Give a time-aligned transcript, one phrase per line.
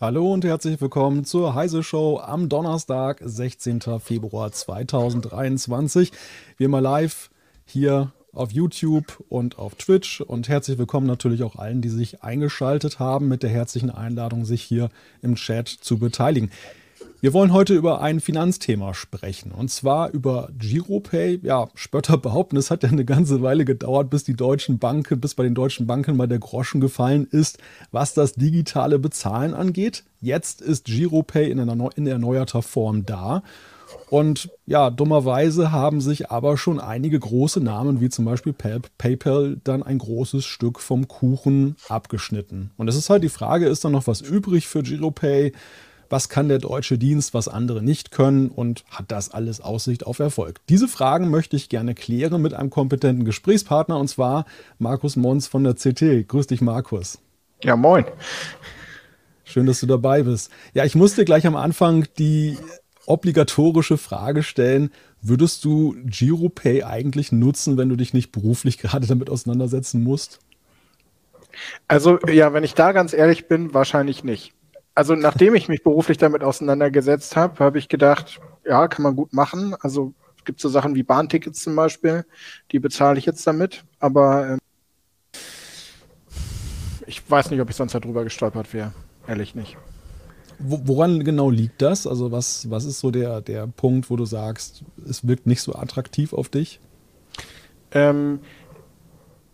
[0.00, 3.82] Hallo und herzlich willkommen zur Heise Show am Donnerstag, 16.
[4.00, 6.10] Februar 2023.
[6.56, 7.28] Wir mal live
[7.70, 12.98] hier auf YouTube und auf Twitch und herzlich willkommen natürlich auch allen, die sich eingeschaltet
[12.98, 14.90] haben mit der herzlichen Einladung, sich hier
[15.22, 16.50] im Chat zu beteiligen.
[17.22, 21.38] Wir wollen heute über ein Finanzthema sprechen und zwar über Giropay.
[21.42, 25.34] Ja, Spötter behaupten, es hat ja eine ganze Weile gedauert, bis die deutschen Banken, bis
[25.34, 27.58] bei den deutschen Banken mal der Groschen gefallen ist,
[27.92, 30.04] was das digitale Bezahlen angeht.
[30.20, 33.42] Jetzt ist Giropay in, erneuerter Form da.
[34.08, 39.82] Und ja, dummerweise haben sich aber schon einige große Namen, wie zum Beispiel PayPal, dann
[39.82, 42.70] ein großes Stück vom Kuchen abgeschnitten.
[42.76, 45.52] Und es ist halt die Frage, ist da noch was übrig für Giropay?
[46.10, 50.18] was kann der deutsche Dienst, was andere nicht können und hat das alles Aussicht auf
[50.18, 50.60] Erfolg?
[50.68, 54.44] Diese Fragen möchte ich gerne klären mit einem kompetenten Gesprächspartner und zwar
[54.78, 56.28] Markus Mons von der CT.
[56.28, 57.20] Grüß dich, Markus.
[57.62, 58.04] Ja, moin.
[59.44, 60.50] Schön, dass du dabei bist.
[60.74, 62.58] Ja, ich musste gleich am Anfang die
[63.10, 69.30] obligatorische Frage stellen, würdest du GiroPay eigentlich nutzen, wenn du dich nicht beruflich gerade damit
[69.30, 70.40] auseinandersetzen musst?
[71.88, 74.54] Also ja, wenn ich da ganz ehrlich bin, wahrscheinlich nicht
[74.94, 79.32] also nachdem ich mich beruflich damit auseinandergesetzt habe, habe ich gedacht, ja, kann man gut
[79.32, 79.74] machen.
[79.80, 82.24] Also es gibt so Sachen wie Bahntickets zum Beispiel,
[82.72, 84.58] die bezahle ich jetzt damit, aber ähm,
[87.06, 88.92] ich weiß nicht, ob ich sonst darüber gestolpert wäre.
[89.26, 89.76] Ehrlich nicht.
[90.62, 92.06] Woran genau liegt das?
[92.06, 95.74] Also was, was ist so der, der Punkt, wo du sagst, es wirkt nicht so
[95.74, 96.80] attraktiv auf dich?
[97.92, 98.40] Ähm,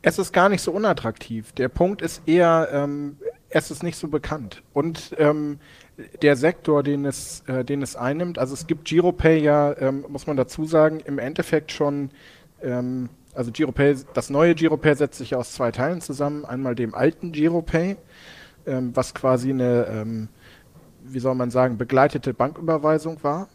[0.02, 1.52] es ist gar nicht so unattraktiv.
[1.52, 3.16] Der Punkt ist eher, ähm,
[3.48, 4.62] es ist nicht so bekannt.
[4.72, 5.58] Und ähm,
[6.22, 10.26] der Sektor, den es, äh, den es einnimmt, also es gibt Giropay ja, ähm, muss
[10.26, 12.10] man dazu sagen, im Endeffekt schon,
[12.62, 16.44] ähm, also Giropay, das neue Giropay setzt sich aus zwei Teilen zusammen.
[16.44, 17.96] Einmal dem alten Giropay,
[18.66, 20.28] ähm, was quasi eine, ähm,
[21.08, 23.48] wie soll man sagen, begleitete Banküberweisung war.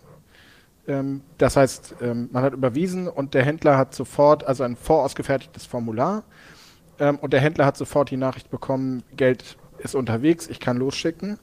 [0.88, 6.24] Ähm, das heißt, man hat überwiesen und der Händler hat sofort, also ein vorausgefertigtes Formular,
[7.00, 11.40] und der Händler hat sofort die Nachricht bekommen, Geld ist unterwegs, ich kann losschicken.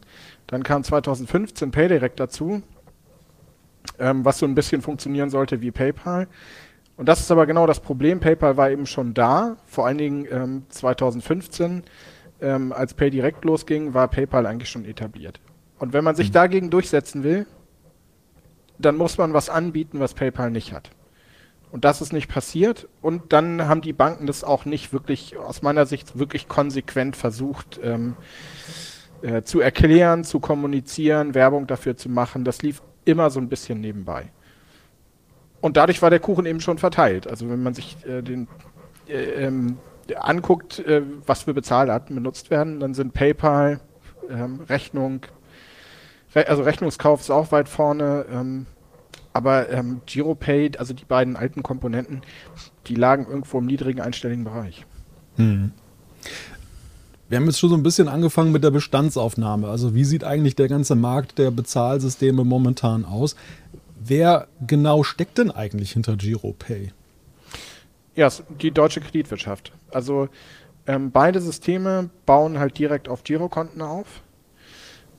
[0.47, 2.63] Dann kam 2015 PayDirect dazu,
[3.99, 6.29] ähm, was so ein bisschen funktionieren sollte wie PayPal.
[6.97, 8.21] Und das ist aber genau das Problem.
[8.21, 11.85] PayPal war eben schon da, vor allen Dingen ähm, 2015,
[12.41, 15.41] ähm, als PayDirect losging, war PayPal eigentlich schon etabliert.
[15.79, 16.35] Und wenn man sich mhm.
[16.35, 17.47] dagegen durchsetzen will,
[18.79, 20.91] dann muss man was anbieten, was PayPal nicht hat.
[21.71, 22.89] Und das ist nicht passiert.
[23.03, 27.79] Und dann haben die Banken das auch nicht wirklich, aus meiner Sicht, wirklich konsequent versucht
[27.83, 28.17] ähm,
[29.23, 32.45] äh, zu erklären, zu kommunizieren, Werbung dafür zu machen.
[32.45, 34.31] Das lief immer so ein bisschen nebenbei.
[35.61, 37.27] Und dadurch war der Kuchen eben schon verteilt.
[37.27, 38.49] Also wenn man sich äh, den
[39.09, 39.79] äh, ähm,
[40.17, 43.81] anguckt, äh, was für Bezahlarten benutzt werden, dann sind PayPal,
[44.31, 45.29] ähm, Rechnung, Re
[46.35, 48.27] also Rechnungskauf ist auch weit vorne.
[48.31, 48.67] Ähm,
[49.33, 52.23] aber ähm, GiroPay, also die beiden alten Komponenten,
[52.87, 54.85] die lagen irgendwo im niedrigen einstelligen Bereich.
[55.37, 55.73] Hm.
[57.29, 59.69] Wir haben jetzt schon so ein bisschen angefangen mit der Bestandsaufnahme.
[59.69, 63.37] Also wie sieht eigentlich der ganze Markt der Bezahlsysteme momentan aus?
[64.01, 66.93] Wer genau steckt denn eigentlich hinter GiroPay?
[68.17, 68.29] Ja,
[68.61, 69.73] die deutsche Kreditwirtschaft.
[69.93, 70.29] Also
[70.87, 74.23] ähm, beide Systeme bauen halt direkt auf Girokonten auf.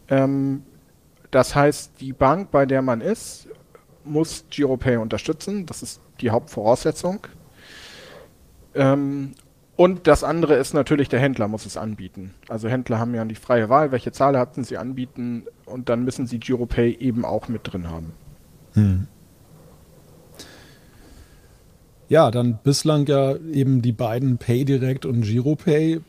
[0.10, 0.64] Ähm,
[1.32, 3.48] das heißt, die Bank, bei der man ist,
[4.04, 5.66] muss GiroPay unterstützen.
[5.66, 7.28] Das ist die Hauptvoraussetzung.
[8.74, 9.34] Ähm,
[9.76, 12.34] und das andere ist natürlich, der Händler muss es anbieten.
[12.50, 16.40] Also Händler haben ja die freie Wahl, welche Zahlarten sie anbieten und dann müssen sie
[16.40, 18.12] GiroPay eben auch mit drin haben.
[18.74, 19.08] Hm.
[22.10, 26.02] Ja, dann bislang ja eben die beiden PayDirect und GiroPay.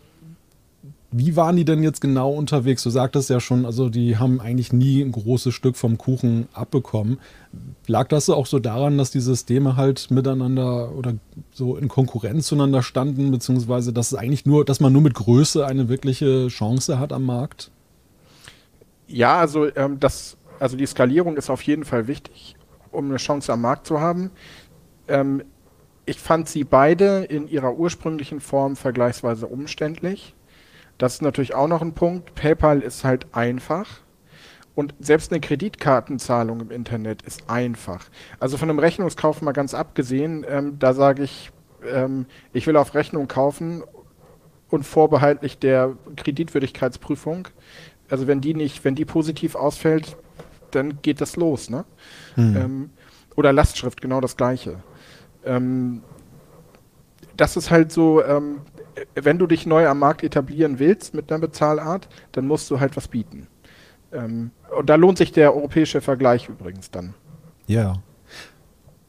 [1.12, 2.85] Wie waren die denn jetzt genau unterwegs?
[2.85, 7.19] Du sagtest ja schon, also die haben eigentlich nie ein großes Stück vom Kuchen abbekommen.
[7.89, 11.15] Lag das auch so daran, dass die Systeme halt miteinander oder
[11.53, 15.67] so in Konkurrenz zueinander standen, beziehungsweise dass es eigentlich nur, dass man nur mit Größe
[15.67, 17.73] eine wirkliche Chance hat am Markt?
[19.09, 22.55] Ja, also ähm, das, also die Skalierung ist auf jeden Fall wichtig,
[22.93, 24.31] um eine Chance am Markt zu haben.
[25.09, 25.43] Ähm,
[26.06, 30.35] ich fand sie beide in ihrer ursprünglichen Form vergleichsweise umständlich.
[31.00, 32.35] Das ist natürlich auch noch ein Punkt.
[32.35, 33.87] PayPal ist halt einfach.
[34.75, 38.05] Und selbst eine Kreditkartenzahlung im Internet ist einfach.
[38.38, 41.52] Also von einem Rechnungskauf mal ganz abgesehen, ähm, da sage ich,
[41.91, 43.82] ähm, ich will auf Rechnung kaufen
[44.69, 47.49] und vorbehaltlich der Kreditwürdigkeitsprüfung.
[48.11, 50.19] Also wenn die nicht, wenn die positiv ausfällt,
[50.70, 51.87] dann geht das los, ne?
[52.35, 52.56] Hm.
[52.56, 52.91] Ähm,
[53.37, 54.82] oder Lastschrift, genau das gleiche.
[55.46, 56.03] Ähm,
[57.38, 58.61] das ist halt so, ähm,
[59.15, 62.97] wenn du dich neu am Markt etablieren willst mit einer Bezahlart, dann musst du halt
[62.97, 63.47] was bieten.
[64.13, 67.15] Ähm, und da lohnt sich der europäische Vergleich übrigens dann.
[67.67, 67.95] Ja.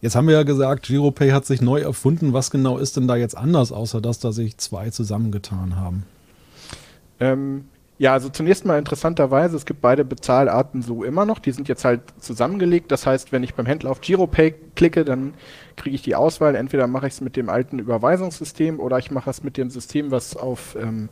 [0.01, 2.33] Jetzt haben wir ja gesagt, Giropay hat sich neu erfunden.
[2.33, 6.05] Was genau ist denn da jetzt anders, außer dass da sich zwei zusammengetan haben?
[7.19, 7.65] Ähm,
[8.01, 11.37] ja, also zunächst mal interessanterweise, es gibt beide Bezahlarten so immer noch.
[11.37, 12.91] Die sind jetzt halt zusammengelegt.
[12.91, 15.35] Das heißt, wenn ich beim Händler auf Giropay klicke, dann
[15.75, 16.55] kriege ich die Auswahl.
[16.55, 20.09] Entweder mache ich es mit dem alten Überweisungssystem oder ich mache es mit dem System,
[20.09, 21.09] was auf ähm,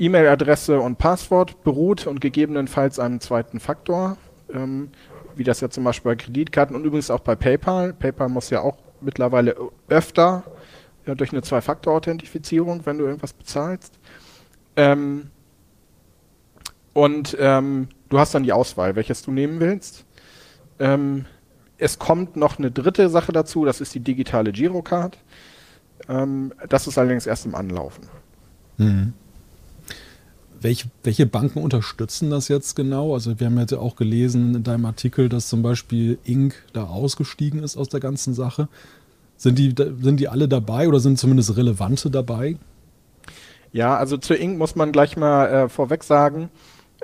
[0.00, 4.16] E-Mail-Adresse und Passwort beruht und gegebenenfalls einem zweiten Faktor,
[4.52, 4.90] ähm,
[5.36, 7.92] wie das ja zum Beispiel bei Kreditkarten und übrigens auch bei PayPal.
[7.92, 9.54] PayPal muss ja auch mittlerweile
[9.88, 10.42] öfter
[11.06, 14.00] ja, durch eine Zwei-Faktor-Authentifizierung, wenn du irgendwas bezahlst.
[14.74, 15.30] Ähm,
[16.92, 20.04] und ähm, du hast dann die Auswahl, welches du nehmen willst.
[20.78, 21.26] Ähm,
[21.78, 25.18] es kommt noch eine dritte Sache dazu, das ist die digitale Girocard.
[26.08, 28.04] Ähm, das ist allerdings erst im Anlaufen.
[28.78, 29.12] Mhm.
[30.60, 33.14] Welche, welche, Banken unterstützen das jetzt genau?
[33.14, 36.54] Also wir haben jetzt ja auch gelesen in deinem Artikel, dass zum Beispiel Inc.
[36.72, 38.68] da ausgestiegen ist aus der ganzen Sache.
[39.36, 42.58] Sind die, sind die alle dabei oder sind zumindest relevante dabei?
[43.72, 44.56] Ja, also zu Inc.
[44.56, 46.48] muss man gleich mal äh, vorweg sagen,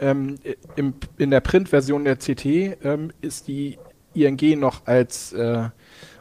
[0.00, 0.38] ähm,
[0.76, 2.44] im, in der Printversion der CT
[2.84, 3.78] ähm, ist die
[4.14, 5.68] ING noch als äh,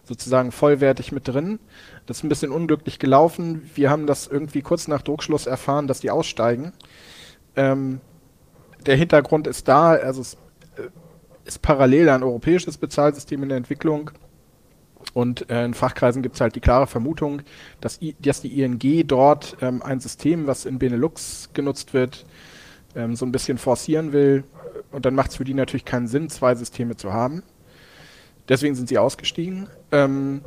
[0.04, 1.60] sozusagen vollwertig mit drin.
[2.06, 3.70] Das ist ein bisschen unglücklich gelaufen.
[3.76, 6.74] Wir haben das irgendwie kurz nach Druckschluss erfahren, dass die aussteigen.
[7.56, 8.00] Ähm,
[8.86, 10.36] der Hintergrund ist da, also es
[10.78, 10.88] äh,
[11.46, 14.12] ist parallel ein europäisches Bezahlsystem in der Entwicklung.
[15.14, 17.42] Und äh, in Fachkreisen gibt es halt die klare Vermutung,
[17.82, 22.26] dass, I, dass die ING dort ähm, ein System, was in Benelux genutzt wird,
[22.98, 24.44] ähm, so ein bisschen forcieren will.
[24.92, 27.44] Und dann macht es für die natürlich keinen Sinn, zwei Systeme zu haben.
[28.50, 29.68] Deswegen sind sie ausgestiegen.
[29.92, 30.42] Ähm,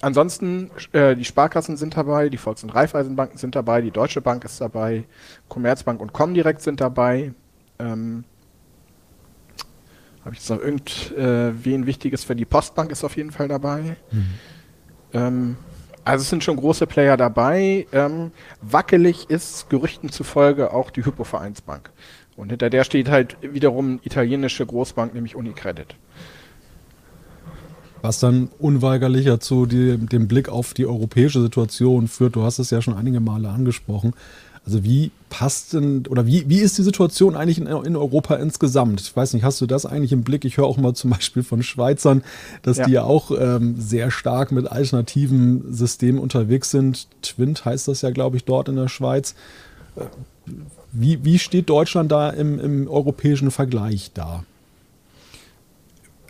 [0.00, 4.44] ansonsten, äh, die Sparkassen sind dabei, die Volks- und Raiffeisenbanken sind dabei, die Deutsche Bank
[4.44, 5.04] ist dabei,
[5.48, 7.32] Commerzbank und Comdirect sind dabei.
[7.78, 8.24] Ähm,
[10.24, 13.96] Habe ich jetzt noch irgendwen äh, Wichtiges für die Postbank ist auf jeden Fall dabei.
[14.10, 14.26] Mhm.
[15.12, 15.56] Ähm,
[16.08, 17.86] also es sind schon große Player dabei.
[17.92, 18.30] Ähm,
[18.62, 21.90] wackelig ist Gerüchten zufolge auch die Hypovereinsbank.
[22.34, 25.96] Und hinter der steht halt wiederum italienische Großbank, nämlich Unicredit.
[28.00, 32.36] Was dann unweigerlicher zu dem Blick auf die europäische Situation führt.
[32.36, 34.14] Du hast es ja schon einige Male angesprochen.
[34.64, 39.00] Also wie passt denn oder wie, wie ist die Situation eigentlich in, in Europa insgesamt?
[39.00, 40.44] Ich weiß nicht, hast du das eigentlich im Blick?
[40.44, 42.22] Ich höre auch mal zum Beispiel von Schweizern,
[42.62, 42.86] dass ja.
[42.86, 47.08] die ja auch ähm, sehr stark mit alternativen Systemen unterwegs sind.
[47.22, 49.34] Twint heißt das ja, glaube ich, dort in der Schweiz.
[49.96, 50.02] Äh,
[50.92, 54.44] wie, wie steht Deutschland da im, im europäischen Vergleich da?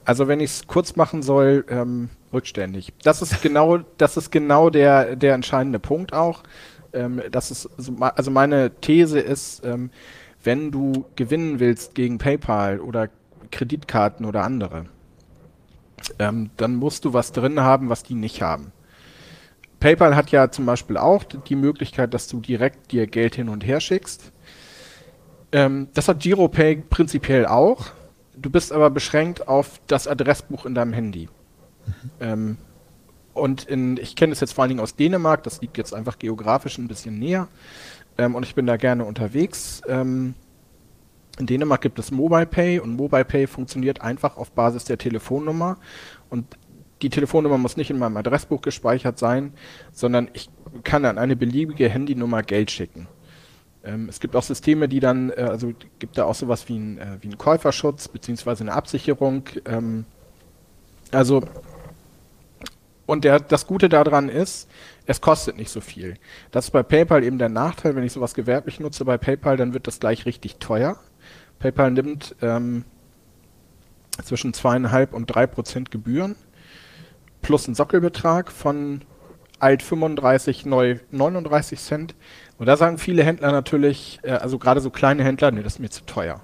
[0.04, 2.92] Also wenn ich es kurz machen soll, ähm, rückständig.
[3.02, 6.42] Das ist genau, das ist genau der, der entscheidende Punkt auch
[6.92, 7.68] ähm, das ist,
[8.00, 9.90] also meine These ist, ähm,
[10.42, 13.09] wenn du gewinnen willst gegen PayPal oder
[13.50, 14.87] Kreditkarten oder andere,
[16.18, 18.73] ähm, dann musst du was drin haben, was die nicht haben.
[19.80, 23.64] PayPal hat ja zum Beispiel auch die Möglichkeit, dass du direkt dir Geld hin und
[23.64, 24.33] her schickst.
[25.52, 27.87] Ähm, das hat GiroPay prinzipiell auch.
[28.37, 31.28] Du bist aber beschränkt auf das Adressbuch in deinem Handy.
[31.87, 32.11] Mhm.
[32.21, 32.57] Ähm,
[33.38, 36.18] und in, ich kenne es jetzt vor allen Dingen aus Dänemark, das liegt jetzt einfach
[36.18, 37.49] geografisch ein bisschen näher.
[38.16, 39.80] Ähm, und ich bin da gerne unterwegs.
[39.88, 40.35] Ähm,
[41.38, 45.78] in Dänemark gibt es Mobile Pay und Mobile Pay funktioniert einfach auf Basis der Telefonnummer.
[46.30, 46.45] Und
[47.00, 49.52] die Telefonnummer muss nicht in meinem Adressbuch gespeichert sein,
[49.92, 50.50] sondern ich
[50.83, 53.07] kann an eine beliebige Handynummer Geld schicken.
[53.85, 56.99] Ähm, es gibt auch Systeme, die dann, äh, also gibt da auch sowas wie, ein,
[56.99, 59.45] äh, wie einen Käuferschutz beziehungsweise eine Absicherung.
[59.64, 60.04] Ähm,
[61.12, 61.45] also
[63.08, 64.68] und der, das Gute daran ist,
[65.06, 66.18] es kostet nicht so viel.
[66.50, 69.72] Das ist bei PayPal eben der Nachteil, wenn ich sowas gewerblich nutze bei PayPal, dann
[69.72, 70.98] wird das gleich richtig teuer.
[71.58, 72.84] PayPal nimmt ähm,
[74.22, 76.36] zwischen zweieinhalb und drei Prozent Gebühren
[77.40, 79.00] plus einen Sockelbetrag von
[79.58, 82.14] alt 35, neu 39 Cent.
[82.58, 85.78] Und da sagen viele Händler natürlich, äh, also gerade so kleine Händler, nee, das ist
[85.78, 86.42] mir zu teuer.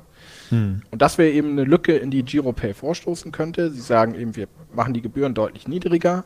[0.55, 0.83] Hm.
[0.91, 3.71] Und das wäre eben eine Lücke, in die GiroPay vorstoßen könnte.
[3.71, 6.25] Sie sagen eben, wir machen die Gebühren deutlich niedriger.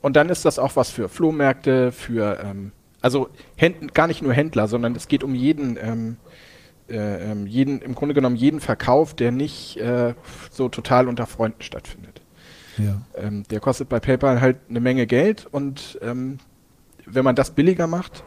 [0.00, 4.32] Und dann ist das auch was für Flohmärkte, für, ähm, also Händ gar nicht nur
[4.32, 6.16] Händler, sondern es geht um jeden, ähm,
[6.88, 10.14] äh, ähm, jeden, im Grunde genommen jeden Verkauf, der nicht äh,
[10.50, 12.20] so total unter Freunden stattfindet.
[12.76, 13.00] Ja.
[13.16, 16.38] Ähm, der kostet bei PayPal halt eine Menge Geld und ähm,
[17.06, 18.24] wenn man das billiger macht,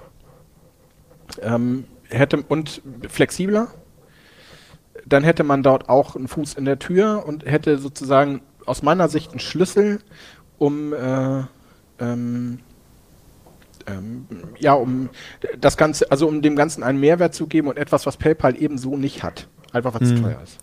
[1.42, 3.68] ähm, hätte und flexibler,
[5.08, 9.08] dann hätte man dort auch einen Fuß in der Tür und hätte sozusagen aus meiner
[9.08, 10.00] Sicht einen Schlüssel,
[10.58, 11.44] um äh,
[12.00, 12.60] ähm,
[13.88, 14.28] ähm,
[14.60, 15.10] ja, um
[15.60, 18.98] das Ganze, also um dem Ganzen einen Mehrwert zu geben und etwas, was PayPal ebenso
[18.98, 19.48] nicht hat.
[19.72, 20.24] Einfach weil es hm.
[20.24, 20.58] teuer ist.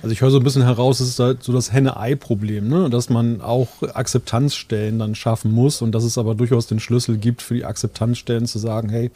[0.00, 2.88] Also ich höre so ein bisschen heraus, es ist halt so das Henne-Ei-Problem, ne?
[2.88, 7.42] dass man auch Akzeptanzstellen dann schaffen muss und dass es aber durchaus den Schlüssel gibt
[7.42, 9.10] für die Akzeptanzstellen zu sagen, hey,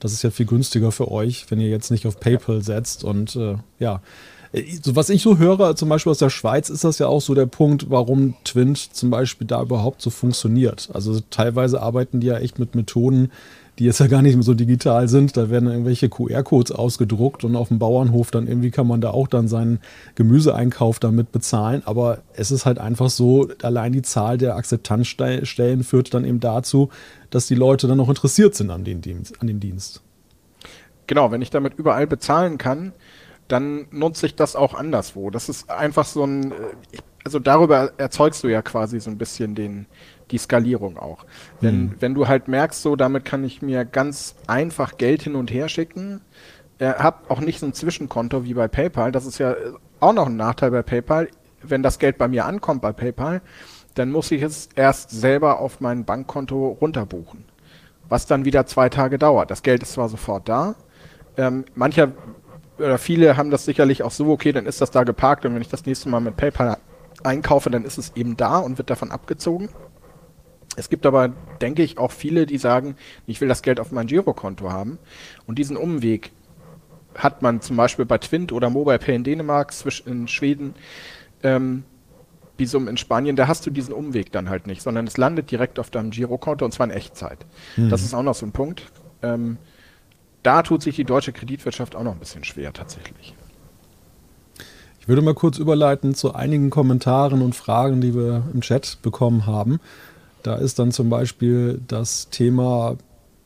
[0.00, 3.04] das ist ja viel günstiger für euch, wenn ihr jetzt nicht auf PayPal setzt.
[3.04, 4.00] Und äh, ja,
[4.82, 7.34] so, was ich so höre, zum Beispiel aus der Schweiz, ist das ja auch so
[7.34, 10.90] der Punkt, warum Twint zum Beispiel da überhaupt so funktioniert.
[10.92, 13.32] Also teilweise arbeiten die ja echt mit Methoden,
[13.78, 15.36] die jetzt ja gar nicht mehr so digital sind.
[15.36, 19.28] Da werden irgendwelche QR-Codes ausgedruckt und auf dem Bauernhof dann irgendwie kann man da auch
[19.28, 19.80] dann seinen
[20.14, 21.82] Gemüseeinkauf damit bezahlen.
[21.84, 26.90] Aber es ist halt einfach so, allein die Zahl der Akzeptanzstellen führt dann eben dazu,
[27.30, 30.02] dass die Leute dann noch interessiert sind an, den Dienst, an dem Dienst.
[31.06, 32.92] Genau, wenn ich damit überall bezahlen kann,
[33.48, 35.30] dann nutze ich das auch anderswo.
[35.30, 36.54] Das ist einfach so ein, äh,
[37.24, 39.86] also darüber erzeugst du ja quasi so ein bisschen den,
[40.34, 41.24] die Skalierung auch.
[41.60, 41.94] Wenn, mhm.
[42.00, 45.68] wenn du halt merkst, so damit kann ich mir ganz einfach Geld hin und her
[45.68, 46.22] schicken,
[46.80, 49.12] äh, hab auch nicht so ein Zwischenkonto wie bei PayPal.
[49.12, 51.28] Das ist ja äh, auch noch ein Nachteil bei PayPal.
[51.62, 53.42] Wenn das Geld bei mir ankommt bei PayPal,
[53.94, 57.44] dann muss ich es erst selber auf mein Bankkonto runterbuchen.
[58.08, 59.52] Was dann wieder zwei Tage dauert.
[59.52, 60.74] Das Geld ist zwar sofort da.
[61.36, 62.10] Ähm, mancher
[62.78, 65.62] oder viele haben das sicherlich auch so, okay, dann ist das da geparkt und wenn
[65.62, 66.76] ich das nächste Mal mit PayPal
[67.22, 69.68] einkaufe, dann ist es eben da und wird davon abgezogen.
[70.76, 74.06] Es gibt aber, denke ich, auch viele, die sagen, ich will das Geld auf mein
[74.06, 74.98] Girokonto haben.
[75.46, 76.32] Und diesen Umweg
[77.14, 79.72] hat man zum Beispiel bei Twint oder MobilePay in Dänemark,
[80.06, 80.74] in Schweden,
[81.42, 81.84] ähm,
[82.56, 85.78] Visum in Spanien, da hast du diesen Umweg dann halt nicht, sondern es landet direkt
[85.78, 87.38] auf deinem Girokonto und zwar in Echtzeit.
[87.76, 87.90] Mhm.
[87.90, 88.84] Das ist auch noch so ein Punkt.
[89.22, 89.58] Ähm,
[90.42, 93.34] da tut sich die deutsche Kreditwirtschaft auch noch ein bisschen schwer tatsächlich.
[95.00, 99.46] Ich würde mal kurz überleiten zu einigen Kommentaren und Fragen, die wir im Chat bekommen
[99.46, 99.80] haben.
[100.44, 102.98] Da ist dann zum Beispiel das Thema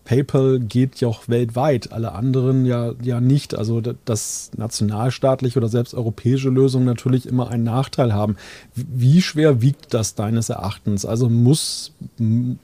[0.04, 3.54] PayPal geht ja auch weltweit, alle anderen ja, ja nicht.
[3.54, 8.36] Also dass nationalstaatliche oder selbst europäische Lösungen natürlich immer einen Nachteil haben.
[8.74, 11.04] Wie schwer wiegt das deines Erachtens?
[11.04, 11.92] Also muss,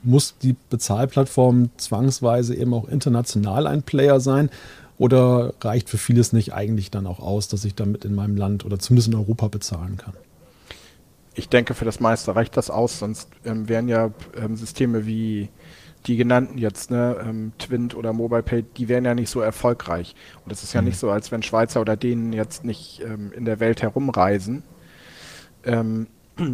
[0.03, 4.49] muss die Bezahlplattform zwangsweise eben auch international ein Player sein?
[4.97, 8.65] Oder reicht für vieles nicht eigentlich dann auch aus, dass ich damit in meinem Land
[8.65, 10.13] oder zumindest in Europa bezahlen kann?
[11.35, 15.49] Ich denke, für das meiste reicht das aus, sonst ähm, wären ja ähm, Systeme wie
[16.07, 20.15] die genannten jetzt, ne, ähm, Twint oder MobilePay, die wären ja nicht so erfolgreich.
[20.43, 20.89] Und es ist ja mhm.
[20.89, 24.63] nicht so, als wenn Schweizer oder denen jetzt nicht ähm, in der Welt herumreisen.
[25.63, 26.07] Ähm,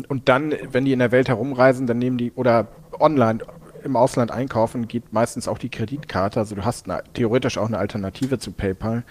[0.08, 2.68] und dann, wenn die in der Welt herumreisen, dann nehmen die oder
[3.00, 3.40] online
[3.84, 6.40] im Ausland einkaufen, geht meistens auch die Kreditkarte.
[6.40, 9.04] Also du hast eine, theoretisch auch eine Alternative zu PayPal.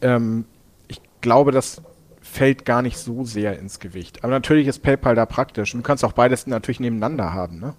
[0.00, 0.46] Ähm,
[0.88, 1.82] ich glaube, dass
[2.28, 4.22] fällt gar nicht so sehr ins Gewicht.
[4.22, 5.74] Aber natürlich ist PayPal da praktisch.
[5.74, 7.58] Und du kannst auch beides natürlich nebeneinander haben.
[7.58, 7.74] Ne?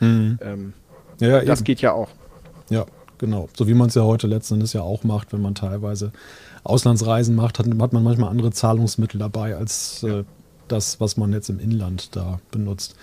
[0.00, 0.38] Mhm.
[0.42, 0.72] Ähm,
[1.20, 1.64] ja, das eben.
[1.64, 2.08] geht ja auch.
[2.68, 2.86] Ja,
[3.18, 3.48] genau.
[3.56, 6.12] So wie man es ja heute letzten Endes ja auch macht, wenn man teilweise
[6.64, 10.24] Auslandsreisen macht, hat, hat man manchmal andere Zahlungsmittel dabei als äh,
[10.68, 12.96] das, was man jetzt im Inland da benutzt.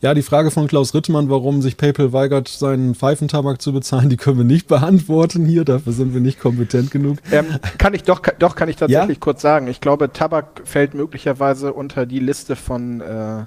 [0.00, 4.16] Ja, die Frage von Klaus Rittmann, warum sich PayPal weigert, seinen Pfeifentabak zu bezahlen, die
[4.16, 5.64] können wir nicht beantworten hier.
[5.64, 7.18] Dafür sind wir nicht kompetent genug.
[7.32, 7.46] Ähm,
[7.78, 9.20] kann ich doch, doch kann ich tatsächlich ja?
[9.20, 9.66] kurz sagen.
[9.66, 13.46] Ich glaube, Tabak fällt möglicherweise unter die Liste von, äh,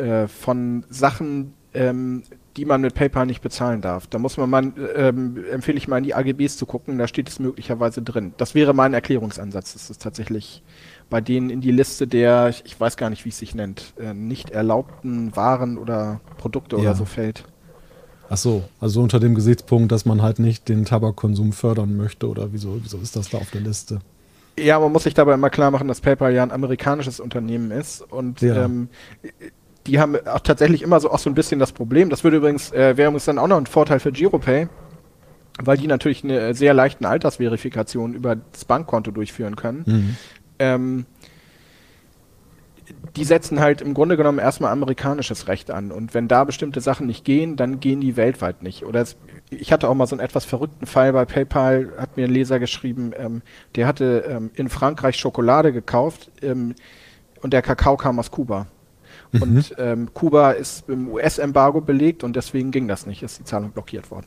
[0.00, 2.22] äh, von Sachen, ähm,
[2.56, 4.06] die man mit PayPal nicht bezahlen darf.
[4.06, 7.28] Da muss man mal, ähm, empfehle ich mal in die AGBs zu gucken, da steht
[7.28, 8.34] es möglicherweise drin.
[8.36, 9.72] Das wäre mein Erklärungsansatz.
[9.72, 10.62] Das ist tatsächlich
[11.12, 13.92] bei denen in die Liste der, ich, ich weiß gar nicht, wie es sich nennt,
[14.00, 16.82] äh, nicht erlaubten Waren oder Produkte ja.
[16.82, 17.44] oder so fällt.
[18.30, 22.54] Ach so, also unter dem Gesichtspunkt, dass man halt nicht den Tabakkonsum fördern möchte oder
[22.54, 24.00] wieso, wieso ist das da auf der Liste?
[24.58, 28.00] Ja, man muss sich dabei immer klar machen, dass PayPal ja ein amerikanisches Unternehmen ist
[28.00, 28.64] und ja.
[28.64, 28.88] ähm,
[29.86, 32.08] die haben auch tatsächlich immer so auch so ein bisschen das Problem.
[32.08, 34.66] Das würde übrigens, äh, wäre übrigens dann auch noch ein Vorteil für GiroPay,
[35.62, 39.84] weil die natürlich eine sehr leichte Altersverifikation über das Bankkonto durchführen können.
[39.84, 40.16] Mhm.
[40.62, 41.06] Ähm,
[43.16, 45.92] die setzen halt im Grunde genommen erstmal amerikanisches Recht an.
[45.92, 48.84] Und wenn da bestimmte Sachen nicht gehen, dann gehen die weltweit nicht.
[48.84, 49.16] Oder es,
[49.50, 52.58] ich hatte auch mal so einen etwas verrückten Fall bei PayPal, hat mir ein Leser
[52.58, 53.42] geschrieben, ähm,
[53.74, 56.74] der hatte ähm, in Frankreich Schokolade gekauft ähm,
[57.42, 58.66] und der Kakao kam aus Kuba.
[59.32, 59.42] Mhm.
[59.42, 63.72] Und ähm, Kuba ist im US-Embargo belegt und deswegen ging das nicht, ist die Zahlung
[63.72, 64.26] blockiert worden.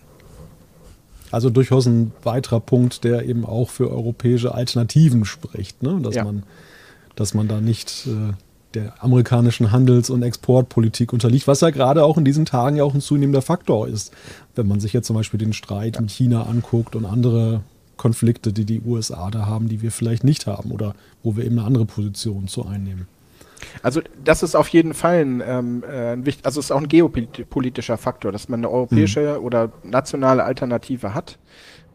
[1.32, 6.00] Also durchaus ein weiterer Punkt, der eben auch für europäische Alternativen spricht, ne?
[6.01, 6.24] dass, ja.
[6.24, 6.44] man,
[7.15, 8.34] dass man da nicht äh,
[8.75, 12.94] der amerikanischen Handels- und Exportpolitik unterliegt, was ja gerade auch in diesen Tagen ja auch
[12.94, 14.13] ein zunehmender Faktor ist.
[14.55, 17.62] Wenn man sich jetzt zum Beispiel den Streit mit China anguckt und andere
[17.98, 21.58] Konflikte, die die USA da haben, die wir vielleicht nicht haben oder wo wir eben
[21.58, 23.08] eine andere Position zu einnehmen.
[23.81, 26.81] Also das ist auf jeden Fall ein, ähm, äh, ein wichtig, also es ist auch
[26.81, 29.45] ein geopolitischer Faktor, dass man eine europäische mhm.
[29.45, 31.38] oder nationale Alternative hat,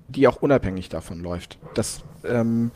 [0.09, 1.59] die auch unabhängig davon läuft.
[1.75, 2.71] Das ähm,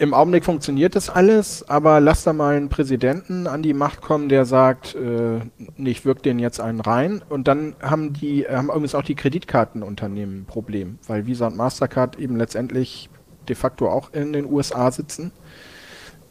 [0.00, 4.30] im Augenblick funktioniert das alles, aber lass da mal einen Präsidenten an die Macht kommen,
[4.30, 5.40] der sagt, äh,
[5.76, 7.22] ich wirke den jetzt einen rein.
[7.28, 12.18] Und dann haben die, haben übrigens auch die Kreditkartenunternehmen ein Problem, weil Visa und Mastercard
[12.18, 13.10] eben letztendlich
[13.46, 15.32] de facto auch in den USA sitzen.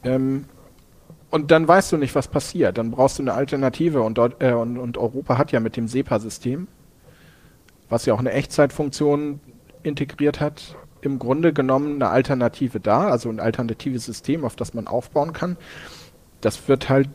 [0.03, 0.45] Ähm,
[1.31, 2.77] und dann weißt du nicht, was passiert.
[2.77, 4.01] Dann brauchst du eine Alternative.
[4.01, 6.67] Und, dort, äh, und, und Europa hat ja mit dem SEPA-System,
[7.89, 9.39] was ja auch eine Echtzeitfunktion
[9.83, 14.87] integriert hat, im Grunde genommen eine Alternative da, also ein alternatives System, auf das man
[14.87, 15.57] aufbauen kann.
[16.41, 17.09] Das wird halt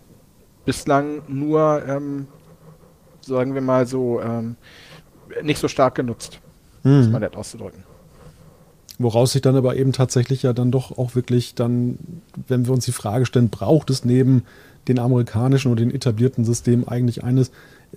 [0.64, 2.28] bislang nur, ähm,
[3.20, 4.56] sagen wir mal so, ähm,
[5.42, 6.40] nicht so stark genutzt,
[6.82, 6.98] hm.
[6.98, 7.82] muss man nett auszudrücken.
[8.98, 11.98] Woraus sich dann aber eben tatsächlich ja dann doch auch wirklich dann,
[12.46, 14.44] wenn wir uns die Frage stellen, braucht es neben
[14.86, 17.50] den amerikanischen oder den etablierten Systemen eigentlich eines,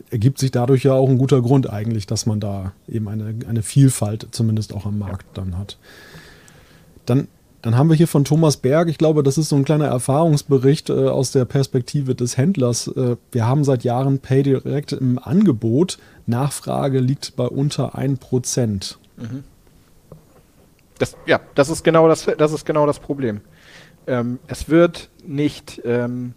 [0.10, 3.62] ergibt sich dadurch ja auch ein guter Grund eigentlich, dass man da eben eine, eine
[3.62, 5.77] Vielfalt zumindest auch am Markt dann hat.
[7.06, 7.27] Dann,
[7.62, 10.89] dann haben wir hier von Thomas Berg, ich glaube, das ist so ein kleiner Erfahrungsbericht
[10.89, 12.88] äh, aus der Perspektive des Händlers.
[12.88, 16.00] Äh, wir haben seit Jahren PayDirect im Angebot.
[16.25, 18.96] Nachfrage liegt bei unter 1%.
[19.18, 19.44] Mhm.
[20.97, 23.41] Das, ja, das ist genau das, das, ist genau das Problem.
[24.07, 26.33] Ähm, es wird nicht ähm,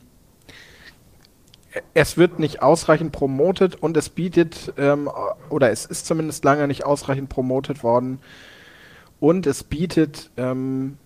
[1.95, 5.09] es wird nicht ausreichend promotet und es bietet, ähm,
[5.51, 8.19] oder es ist zumindest lange nicht ausreichend promotet worden
[9.21, 10.97] und es bietet ähm,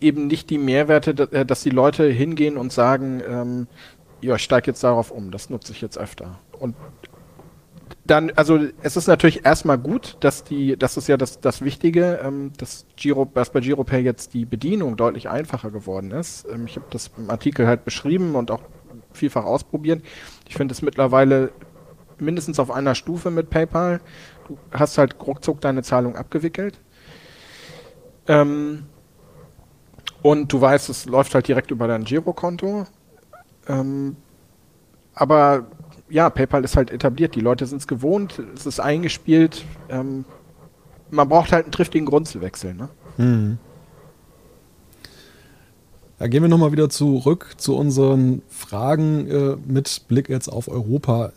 [0.00, 3.66] eben nicht die Mehrwerte, äh, dass die Leute hingehen und sagen, ähm,
[4.20, 6.38] ja, ich steige jetzt darauf um, das nutze ich jetzt öfter.
[6.58, 6.74] Und
[8.10, 12.20] dann, also es ist natürlich erstmal gut, dass die, das ist ja das, das Wichtige,
[12.22, 16.46] ähm, dass, Giro, dass bei GiroPay jetzt die Bedienung deutlich einfacher geworden ist.
[16.50, 18.62] Ähm, ich habe das im Artikel halt beschrieben und auch
[19.12, 20.02] vielfach ausprobiert.
[20.48, 21.52] Ich finde es mittlerweile
[22.18, 24.00] mindestens auf einer Stufe mit PayPal.
[24.48, 26.80] Du hast halt ruckzuck deine Zahlung abgewickelt.
[28.26, 28.86] Ähm,
[30.22, 32.86] und du weißt, es läuft halt direkt über dein Girokonto.
[33.68, 34.16] Ähm,
[35.14, 35.66] aber
[36.10, 37.34] ja, PayPal ist halt etabliert.
[37.34, 39.64] Die Leute sind es gewohnt, es ist eingespielt.
[39.88, 40.24] Ähm,
[41.10, 42.76] man braucht halt einen triftigen Grund zu wechseln.
[42.76, 42.88] Ne?
[43.16, 43.58] Mhm.
[46.20, 51.32] Ja, gehen wir nochmal wieder zurück zu unseren Fragen äh, mit Blick jetzt auf Europa.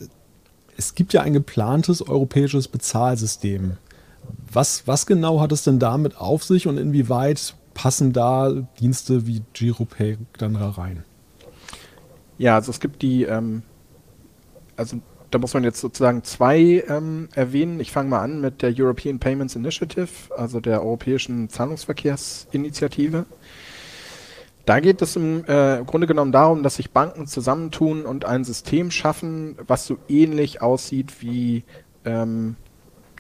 [0.76, 3.78] Es gibt ja ein geplantes europäisches Bezahlsystem.
[4.52, 9.44] Was, was genau hat es denn damit auf sich und inwieweit passen da Dienste wie
[9.54, 11.04] GiroPay dann da rein?
[12.38, 13.62] Ja, also es gibt die, ähm,
[14.82, 14.98] also
[15.30, 17.80] da muss man jetzt sozusagen zwei ähm, erwähnen.
[17.80, 23.26] Ich fange mal an mit der European Payments Initiative, also der Europäischen Zahlungsverkehrsinitiative.
[24.66, 28.92] Da geht es im äh, Grunde genommen darum, dass sich Banken zusammentun und ein System
[28.92, 31.64] schaffen, was so ähnlich aussieht wie
[32.04, 32.56] ähm,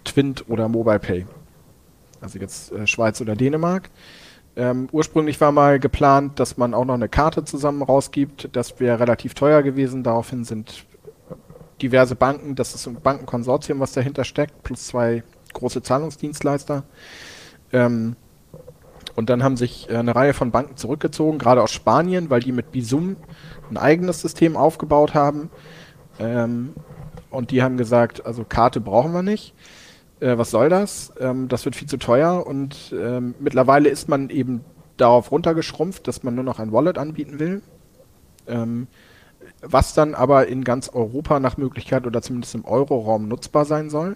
[0.03, 1.25] Twint oder MobilePay.
[2.19, 3.89] Also jetzt äh, Schweiz oder Dänemark.
[4.55, 8.49] Ähm, ursprünglich war mal geplant, dass man auch noch eine Karte zusammen rausgibt.
[8.51, 10.03] Das wäre relativ teuer gewesen.
[10.03, 10.85] Daraufhin sind
[11.81, 16.83] diverse Banken, das ist ein Bankenkonsortium, was dahinter steckt, plus zwei große Zahlungsdienstleister.
[17.73, 18.15] Ähm,
[19.15, 22.51] und dann haben sich äh, eine Reihe von Banken zurückgezogen, gerade aus Spanien, weil die
[22.51, 23.17] mit Bisum
[23.69, 25.49] ein eigenes System aufgebaut haben.
[26.19, 26.73] Ähm,
[27.29, 29.53] und die haben gesagt, also Karte brauchen wir nicht.
[30.19, 31.13] Äh, was soll das?
[31.19, 32.45] Ähm, das wird viel zu teuer.
[32.45, 34.63] Und ähm, mittlerweile ist man eben
[34.97, 37.61] darauf runtergeschrumpft, dass man nur noch ein Wallet anbieten will.
[39.61, 44.15] Was dann aber in ganz Europa nach Möglichkeit oder zumindest im Euroraum nutzbar sein soll.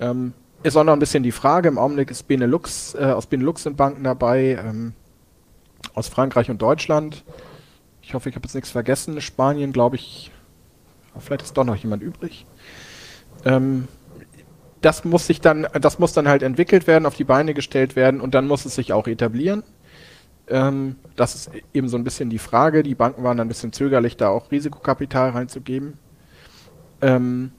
[0.00, 0.32] Ähm,
[0.64, 1.68] ist auch noch ein bisschen die Frage.
[1.68, 4.94] Im Augenblick ist Benelux, äh, aus Benelux sind Banken dabei, ähm,
[5.94, 7.22] aus Frankreich und Deutschland.
[8.02, 9.20] Ich hoffe, ich habe jetzt nichts vergessen.
[9.20, 10.32] Spanien, glaube ich,
[11.18, 12.46] vielleicht ist doch noch jemand übrig.
[13.44, 13.88] Ähm,
[14.80, 18.20] das muss sich dann, das muss dann halt entwickelt werden, auf die Beine gestellt werden
[18.20, 19.62] und dann muss es sich auch etablieren.
[20.48, 22.82] Ähm, das ist eben so ein bisschen die Frage.
[22.82, 25.98] Die Banken waren ein bisschen zögerlich, da auch Risikokapital reinzugeben.
[27.00, 27.52] Ähm,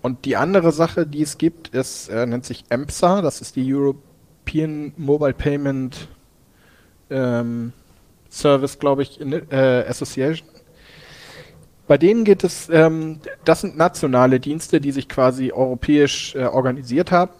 [0.00, 3.72] und die andere Sache, die es gibt, ist, äh, nennt sich EMPSA, das ist die
[3.72, 6.08] European Mobile Payment
[7.10, 7.72] ähm,
[8.30, 10.48] Service, glaube ich, in, äh, Association.
[11.86, 17.12] Bei denen geht es, ähm, das sind nationale Dienste, die sich quasi europäisch äh, organisiert
[17.12, 17.32] haben,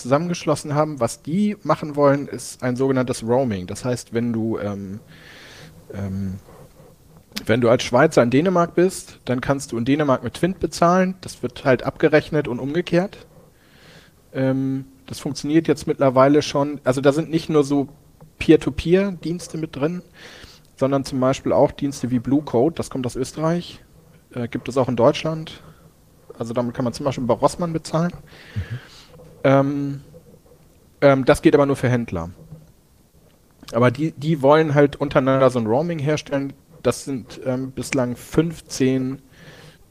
[0.00, 1.00] zusammengeschlossen haben.
[1.00, 3.66] Was die machen wollen, ist ein sogenanntes Roaming.
[3.66, 5.00] Das heißt, wenn du ähm,
[5.92, 6.38] ähm,
[7.46, 11.14] wenn du als Schweizer in Dänemark bist, dann kannst du in Dänemark mit Twint bezahlen.
[11.20, 13.26] Das wird halt abgerechnet und umgekehrt.
[14.32, 16.80] Ähm, das funktioniert jetzt mittlerweile schon.
[16.84, 17.88] Also da sind nicht nur so
[18.38, 20.02] Peer-to-Peer-Dienste mit drin,
[20.76, 23.80] sondern zum Beispiel auch Dienste wie Blue Code, das kommt aus Österreich,
[24.34, 25.62] äh, gibt es auch in Deutschland.
[26.38, 28.12] Also damit kann man zum Beispiel bei Rossmann bezahlen.
[28.54, 28.78] Mhm.
[29.44, 30.00] Ähm,
[31.00, 32.30] ähm, das geht aber nur für Händler.
[33.72, 36.52] Aber die, die wollen halt untereinander so ein Roaming herstellen.
[36.82, 39.20] Das sind ähm, bislang 15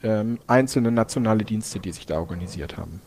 [0.03, 3.01] ähm, einzelne nationale Dienste, die sich da organisiert haben.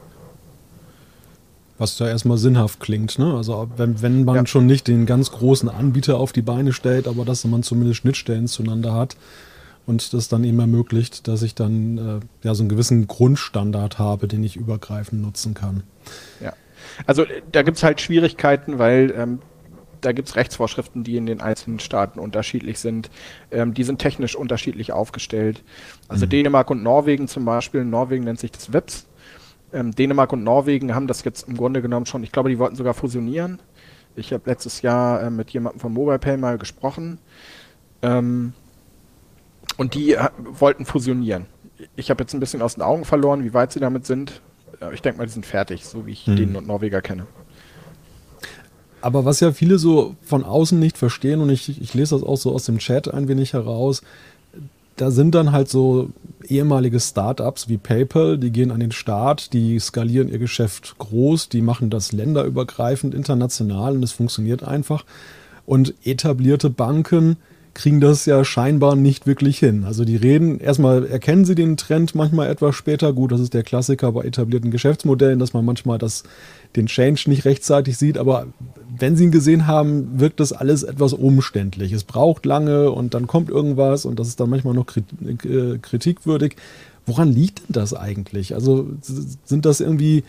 [1.79, 3.35] Was da erstmal sinnhaft klingt, ne?
[3.35, 4.47] Also wenn, wenn man ja.
[4.47, 8.47] schon nicht den ganz großen Anbieter auf die Beine stellt, aber dass man zumindest Schnittstellen
[8.47, 9.17] zueinander hat,
[9.87, 14.29] und das dann eben ermöglicht, dass ich dann äh, ja so einen gewissen Grundstandard habe,
[14.29, 15.83] den ich übergreifend nutzen kann.
[16.41, 16.53] Ja,
[17.07, 19.39] also da gibt es halt Schwierigkeiten, weil ähm,
[20.01, 23.11] da gibt es Rechtsvorschriften, die in den einzelnen Staaten unterschiedlich sind.
[23.51, 25.63] Ähm, die sind technisch unterschiedlich aufgestellt.
[26.09, 26.31] Also mhm.
[26.31, 29.07] Dänemark und Norwegen zum Beispiel, Norwegen nennt sich das WEPS.
[29.73, 32.77] Ähm, Dänemark und Norwegen haben das jetzt im Grunde genommen schon, ich glaube, die wollten
[32.77, 33.61] sogar fusionieren.
[34.15, 37.19] Ich habe letztes Jahr äh, mit jemandem von MobilePay mal gesprochen.
[38.03, 38.53] Ähm,
[39.77, 41.47] und die äh, wollten fusionieren.
[41.97, 44.41] Ich habe jetzt ein bisschen aus den Augen verloren, wie weit sie damit sind.
[44.93, 46.37] Ich denke mal, die sind fertig, so wie ich hm.
[46.37, 47.27] den Norweger kenne.
[49.01, 52.37] Aber was ja viele so von außen nicht verstehen, und ich, ich lese das auch
[52.37, 54.03] so aus dem Chat ein wenig heraus,
[54.97, 56.11] da sind dann halt so
[56.47, 61.63] ehemalige Startups wie PayPal, die gehen an den Start, die skalieren ihr Geschäft groß, die
[61.63, 65.05] machen das länderübergreifend, international und es funktioniert einfach.
[65.67, 67.37] Und etablierte Banken,
[67.75, 69.85] kriegen das ja scheinbar nicht wirklich hin.
[69.85, 73.13] Also die reden, erstmal erkennen sie den Trend manchmal etwas später.
[73.13, 76.25] Gut, das ist der Klassiker bei etablierten Geschäftsmodellen, dass man manchmal das,
[76.77, 78.19] den Change nicht rechtzeitig sieht.
[78.19, 78.47] Aber
[78.99, 81.93] wenn sie ihn gesehen haben, wirkt das alles etwas umständlich.
[81.93, 86.57] Es braucht lange und dann kommt irgendwas und das ist dann manchmal noch äh, kritikwürdig.
[87.07, 88.55] Woran liegt denn das eigentlich?
[88.55, 88.87] Also
[89.45, 90.25] sind das irgendwie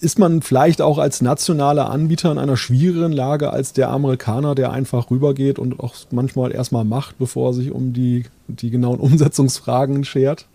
[0.00, 4.72] ist man vielleicht auch als nationaler Anbieter in einer schwierigeren Lage als der Amerikaner, der
[4.72, 10.04] einfach rübergeht und auch manchmal erstmal macht, bevor er sich um die, die genauen Umsetzungsfragen
[10.04, 10.46] schert?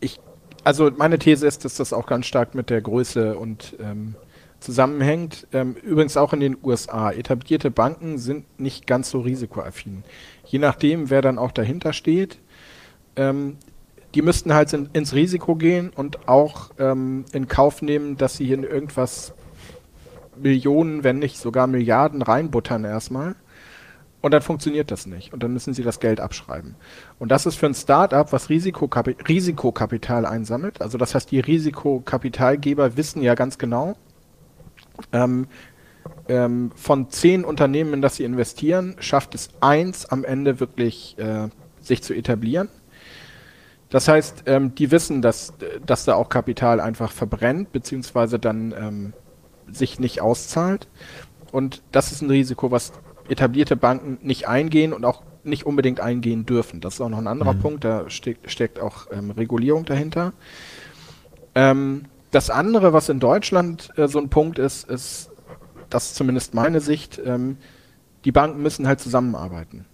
[0.00, 0.20] Ich,
[0.64, 4.14] also meine These ist, dass das auch ganz stark mit der Größe und ähm,
[4.60, 5.46] zusammenhängt.
[5.52, 7.10] Ähm, übrigens auch in den USA.
[7.10, 10.04] Etablierte Banken sind nicht ganz so risikoaffin.
[10.44, 12.38] Je nachdem, wer dann auch dahinter steht.
[13.16, 13.56] Ähm,
[14.14, 18.52] die müssten halt in, ins Risiko gehen und auch ähm, in Kauf nehmen, dass sie
[18.52, 19.34] in irgendwas
[20.36, 23.34] Millionen, wenn nicht sogar Milliarden reinbuttern erstmal.
[24.20, 25.32] Und dann funktioniert das nicht.
[25.32, 26.74] Und dann müssen sie das Geld abschreiben.
[27.18, 30.80] Und das ist für ein Startup, was Risikokapi Risikokapital einsammelt.
[30.80, 33.96] Also das heißt, die Risikokapitalgeber wissen ja ganz genau,
[35.12, 35.46] ähm,
[36.28, 41.48] ähm, von zehn Unternehmen, in das sie investieren, schafft es eins am Ende wirklich äh,
[41.80, 42.68] sich zu etablieren.
[43.90, 49.12] Das heißt, ähm, die wissen, dass, dass da auch Kapital einfach verbrennt, beziehungsweise dann ähm,
[49.70, 50.88] sich nicht auszahlt.
[51.52, 52.92] Und das ist ein Risiko, was
[53.28, 56.80] etablierte Banken nicht eingehen und auch nicht unbedingt eingehen dürfen.
[56.80, 57.60] Das ist auch noch ein anderer mhm.
[57.60, 60.32] Punkt, da steckt, steckt auch ähm, Regulierung dahinter.
[61.54, 65.30] Ähm, das andere, was in Deutschland äh, so ein Punkt ist, ist,
[65.88, 67.56] das ist zumindest meine Sicht, ähm,
[68.26, 69.86] die Banken müssen halt zusammenarbeiten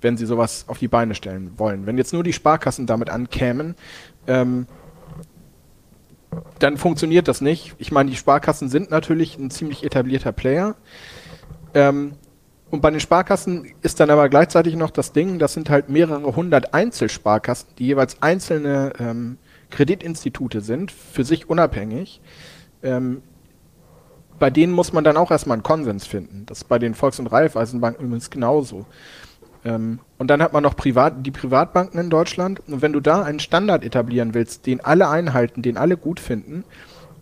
[0.00, 1.86] wenn sie sowas auf die Beine stellen wollen.
[1.86, 3.74] Wenn jetzt nur die Sparkassen damit ankämen,
[4.26, 4.66] ähm,
[6.58, 7.74] dann funktioniert das nicht.
[7.78, 10.76] Ich meine, die Sparkassen sind natürlich ein ziemlich etablierter Player.
[11.74, 12.12] Ähm,
[12.70, 16.36] und bei den Sparkassen ist dann aber gleichzeitig noch das Ding, das sind halt mehrere
[16.36, 19.38] hundert Einzelsparkassen, die jeweils einzelne ähm,
[19.70, 22.20] Kreditinstitute sind, für sich unabhängig.
[22.82, 23.22] Ähm,
[24.38, 26.46] bei denen muss man dann auch erstmal einen Konsens finden.
[26.46, 28.86] Das ist bei den Volks- und Raiffeisenbanken übrigens genauso.
[29.64, 32.60] Ähm, und dann hat man noch Privat, die Privatbanken in Deutschland.
[32.66, 36.64] Und wenn du da einen Standard etablieren willst, den alle einhalten, den alle gut finden,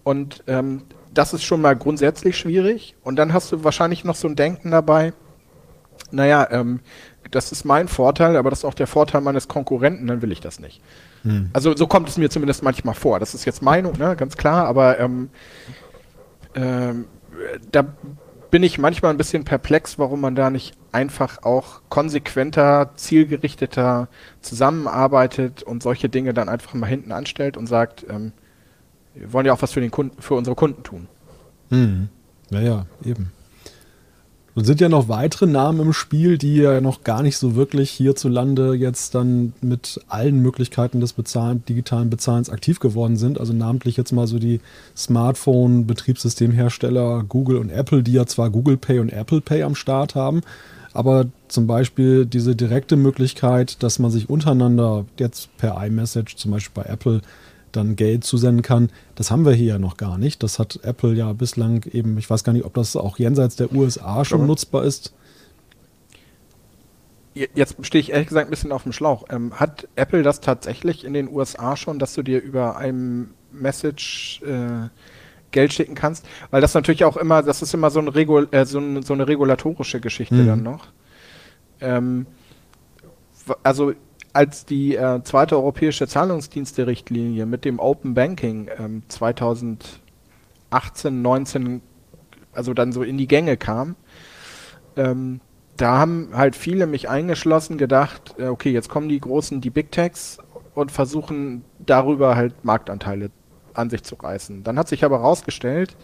[0.04, 2.94] und ähm, das ist schon mal grundsätzlich schwierig.
[3.02, 5.12] Und dann hast du wahrscheinlich noch so ein Denken dabei,
[6.10, 6.80] naja, ähm,
[7.30, 10.40] das ist mein Vorteil, aber das ist auch der Vorteil meines Konkurrenten, dann will ich
[10.40, 10.80] das nicht.
[11.22, 11.50] Hm.
[11.52, 13.20] Also so kommt es mir zumindest manchmal vor.
[13.20, 15.28] Das ist jetzt Meinung, ne, ganz klar, aber ähm,
[16.54, 17.04] ähm,
[17.70, 17.84] da
[18.50, 24.08] bin ich manchmal ein bisschen perplex, warum man da nicht einfach auch konsequenter, zielgerichteter
[24.40, 28.32] zusammenarbeitet und solche Dinge dann einfach mal hinten anstellt und sagt, ähm,
[29.14, 31.08] wir wollen ja auch was für den Kunden, für unsere Kunden tun.
[31.70, 32.08] Hm.
[32.50, 33.32] Ja, eben.
[34.58, 37.92] Und sind ja noch weitere Namen im Spiel, die ja noch gar nicht so wirklich
[37.92, 43.38] hierzulande jetzt dann mit allen Möglichkeiten des Bezahlen, digitalen Bezahlens aktiv geworden sind.
[43.38, 44.60] Also namentlich jetzt mal so die
[44.96, 50.40] Smartphone-Betriebssystemhersteller Google und Apple, die ja zwar Google Pay und Apple Pay am Start haben,
[50.92, 56.82] aber zum Beispiel diese direkte Möglichkeit, dass man sich untereinander jetzt per iMessage, zum Beispiel
[56.82, 57.20] bei Apple,
[57.72, 58.90] dann Geld zusenden kann.
[59.14, 60.42] Das haben wir hier ja noch gar nicht.
[60.42, 63.72] Das hat Apple ja bislang eben, ich weiß gar nicht, ob das auch jenseits der
[63.72, 65.12] USA schon nutzbar ist.
[67.34, 69.26] Jetzt stehe ich ehrlich gesagt ein bisschen auf dem Schlauch.
[69.30, 74.42] Ähm, hat Apple das tatsächlich in den USA schon, dass du dir über ein Message
[74.42, 74.88] äh,
[75.50, 76.26] Geld schicken kannst?
[76.50, 79.14] Weil das natürlich auch immer, das ist immer so, ein Regul äh, so, ein, so,
[79.14, 80.46] eine regulatorische Geschichte mhm.
[80.46, 80.88] dann noch.
[81.80, 82.26] Ähm,
[83.62, 83.92] also
[84.38, 89.90] als die äh, zweite europäische Zahlungsdienste-Richtlinie mit dem Open Banking ähm, 2018,
[91.20, 91.82] 19,
[92.52, 93.96] also dann so in die Gänge kam,
[94.94, 95.40] ähm,
[95.76, 99.90] da haben halt viele mich eingeschlossen gedacht, äh, okay, jetzt kommen die großen, die Big
[99.90, 100.38] Techs
[100.76, 103.32] und versuchen darüber halt Marktanteile
[103.74, 104.62] an sich zu reißen.
[104.62, 105.96] Dann hat sich aber herausgestellt,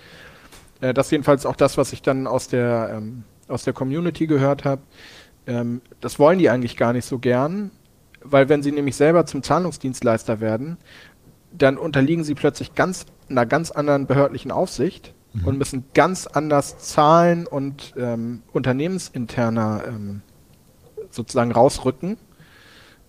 [0.81, 4.65] äh, das jedenfalls auch das, was ich dann aus der, ähm, aus der Community gehört
[4.65, 4.83] habe,
[5.47, 7.71] ähm, das wollen die eigentlich gar nicht so gern,
[8.25, 10.79] weil wenn sie nämlich selber zum Zahlungsdienstleister werden,
[11.53, 15.47] dann unterliegen sie plötzlich ganz einer ganz anderen behördlichen Aufsicht mhm.
[15.47, 20.23] und müssen ganz anders zahlen und ähm, unternehmensinterner ähm,
[21.11, 22.17] sozusagen rausrücken,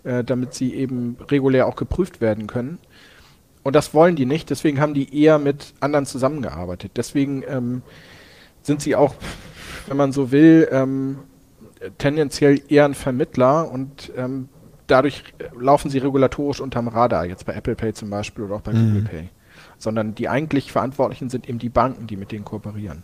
[0.04, 2.78] äh, damit sie eben regulär auch geprüft werden können.
[3.64, 6.92] Und das wollen die nicht, deswegen haben die eher mit anderen zusammengearbeitet.
[6.96, 7.82] Deswegen ähm,
[8.62, 9.16] sind sie auch,
[9.88, 11.20] wenn man so will, ähm,
[11.98, 14.50] tendenziell eher ein Vermittler und ähm,
[14.88, 15.24] dadurch
[15.58, 18.88] laufen sie regulatorisch unterm Radar, jetzt bei Apple Pay zum Beispiel oder auch bei mhm.
[18.88, 19.30] Google Pay.
[19.78, 23.04] Sondern die eigentlich Verantwortlichen sind eben die Banken, die mit denen kooperieren.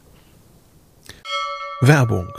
[1.82, 2.32] Werbung.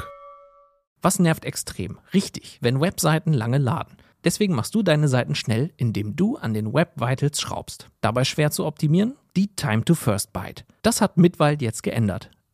[1.00, 1.98] Was nervt extrem?
[2.14, 3.96] Richtig, wenn Webseiten lange laden.
[4.24, 7.90] Deswegen machst du deine Seiten schnell, indem du an den Web Vitals schraubst.
[8.00, 9.16] Dabei schwer zu optimieren?
[9.34, 10.64] Die Time to First Byte.
[10.82, 12.30] Das hat Mitwald jetzt geändert.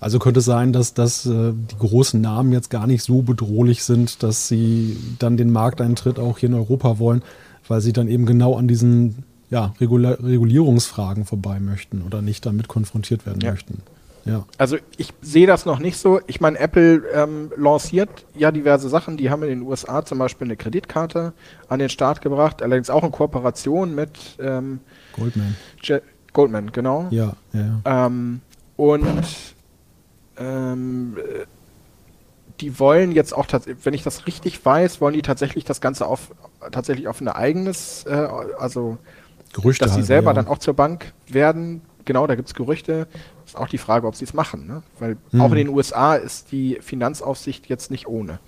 [0.00, 3.84] Also könnte es sein, dass, dass äh, die großen Namen jetzt gar nicht so bedrohlich
[3.84, 7.22] sind, dass sie dann den Markteintritt auch hier in Europa wollen,
[7.68, 12.68] weil sie dann eben genau an diesen ja, Regula Regulierungsfragen vorbei möchten oder nicht damit
[12.68, 13.50] konfrontiert werden ja.
[13.50, 13.82] möchten.
[14.24, 14.44] Ja.
[14.58, 16.20] Also ich sehe das noch nicht so.
[16.26, 19.16] Ich meine, Apple ähm, lanciert ja diverse Sachen.
[19.16, 21.32] Die haben in den USA zum Beispiel eine Kreditkarte
[21.68, 24.10] an den Start gebracht, allerdings auch in Kooperation mit
[24.40, 24.80] ähm,
[25.14, 25.56] Goldman.
[25.82, 26.00] Je
[26.32, 27.08] Goldman, genau.
[27.10, 28.06] Ja, ja.
[28.06, 28.40] Ähm,
[28.76, 29.24] und
[30.40, 31.16] ähm,
[32.60, 33.46] die wollen jetzt auch,
[33.82, 36.30] wenn ich das richtig weiß, wollen die tatsächlich das Ganze auf
[36.72, 38.98] tatsächlich auf ein eigenes, äh, also
[39.52, 40.34] Gerüchte dass sie selber ja.
[40.34, 41.82] dann auch zur Bank werden.
[42.04, 43.06] Genau, da gibt es Gerüchte.
[43.44, 44.82] Ist auch die Frage, ob sie es machen, ne?
[44.98, 45.40] Weil hm.
[45.40, 48.38] auch in den USA ist die Finanzaufsicht jetzt nicht ohne.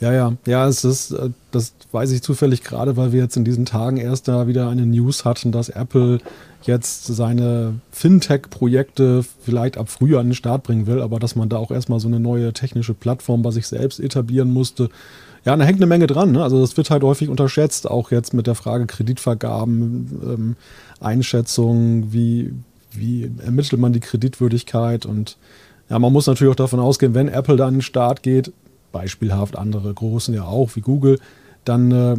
[0.00, 3.44] Ja, ja, ja, es ist, äh, das weiß ich zufällig gerade, weil wir jetzt in
[3.44, 6.18] diesen Tagen erst da wieder eine News hatten, dass Apple
[6.66, 11.56] jetzt seine Fintech-Projekte vielleicht ab Frühjahr an den Start bringen will, aber dass man da
[11.56, 14.88] auch erstmal so eine neue technische Plattform bei sich selbst etablieren musste.
[15.44, 16.32] Ja, da hängt eine Menge dran.
[16.32, 16.42] Ne?
[16.42, 20.56] Also das wird halt häufig unterschätzt, auch jetzt mit der Frage Kreditvergaben, ähm,
[21.00, 22.52] Einschätzung, wie,
[22.92, 25.36] wie ermittelt man die Kreditwürdigkeit und
[25.90, 28.52] ja, man muss natürlich auch davon ausgehen, wenn Apple da an den Start geht,
[28.92, 31.18] beispielhaft andere großen ja auch wie Google,
[31.64, 32.16] dann äh,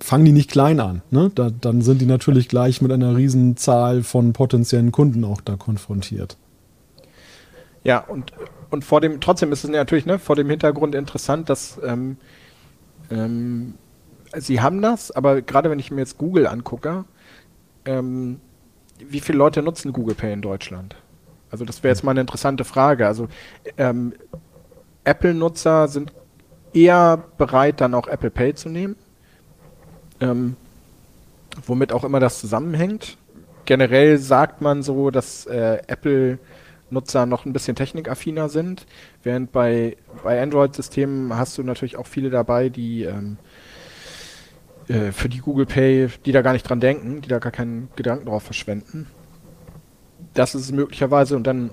[0.00, 1.02] fangen die nicht klein an.
[1.10, 1.30] Ne?
[1.34, 5.56] Da, dann sind die natürlich gleich mit einer riesen Zahl von potenziellen Kunden auch da
[5.56, 6.36] konfrontiert.
[7.84, 8.32] Ja, und,
[8.70, 12.16] und vor dem, trotzdem ist es natürlich ne, vor dem Hintergrund interessant, dass ähm,
[13.10, 13.74] ähm,
[14.36, 17.04] sie haben das, aber gerade wenn ich mir jetzt Google angucke,
[17.84, 18.40] ähm,
[18.98, 20.96] wie viele Leute nutzen Google Pay in Deutschland?
[21.50, 23.06] Also das wäre jetzt mal eine interessante Frage.
[23.06, 23.28] Also
[23.76, 24.14] ähm,
[25.04, 26.12] Apple-Nutzer sind
[26.72, 28.96] eher bereit, dann auch Apple Pay zu nehmen
[30.20, 30.56] ähm,
[31.66, 33.16] womit auch immer das zusammenhängt.
[33.64, 38.86] Generell sagt man so, dass äh, Apple-Nutzer noch ein bisschen technikaffiner sind,
[39.22, 43.38] während bei, bei Android-Systemen hast du natürlich auch viele dabei, die ähm,
[44.88, 47.88] äh, für die Google Pay, die da gar nicht dran denken, die da gar keinen
[47.96, 49.06] Gedanken drauf verschwenden.
[50.34, 51.70] Das ist möglicherweise und dann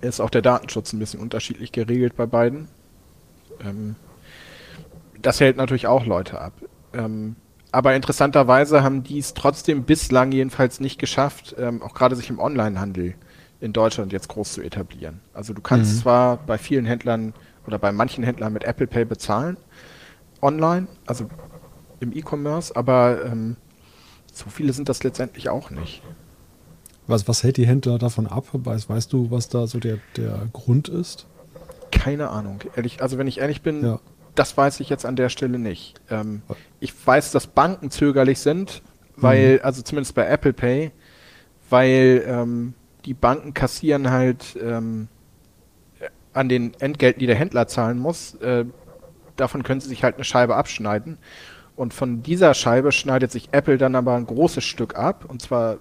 [0.00, 2.68] ist auch der Datenschutz ein bisschen unterschiedlich geregelt bei beiden.
[3.64, 3.96] Ähm,
[5.20, 6.52] das hält natürlich auch Leute ab.
[6.92, 7.36] Ähm,
[7.70, 12.38] aber interessanterweise haben die es trotzdem bislang jedenfalls nicht geschafft, ähm, auch gerade sich im
[12.38, 13.14] Onlinehandel
[13.60, 15.20] in Deutschland jetzt groß zu etablieren.
[15.34, 16.00] Also du kannst mhm.
[16.00, 17.34] zwar bei vielen Händlern
[17.66, 19.56] oder bei manchen Händlern mit Apple Pay bezahlen,
[20.40, 21.28] online, also
[22.00, 23.56] im E-Commerce, aber ähm,
[24.32, 26.02] so viele sind das letztendlich auch nicht.
[27.06, 28.44] Was, was hält die Händler davon ab?
[28.52, 31.26] Weißt, weißt du, was da so der, der Grund ist?
[31.90, 32.60] Keine Ahnung.
[32.76, 34.00] Ehrlich, also wenn ich ehrlich bin, ja.
[34.34, 36.00] Das weiß ich jetzt an der Stelle nicht.
[36.10, 36.42] Ähm,
[36.80, 38.82] ich weiß, dass Banken zögerlich sind,
[39.16, 39.60] weil, mhm.
[39.62, 40.92] also zumindest bei Apple Pay,
[41.70, 45.08] weil ähm, die Banken kassieren halt ähm,
[46.32, 48.64] an den Entgelten, die der Händler zahlen muss, äh,
[49.36, 51.18] davon können sie sich halt eine Scheibe abschneiden.
[51.76, 55.78] Und von dieser Scheibe schneidet sich Apple dann aber ein großes Stück ab, und zwar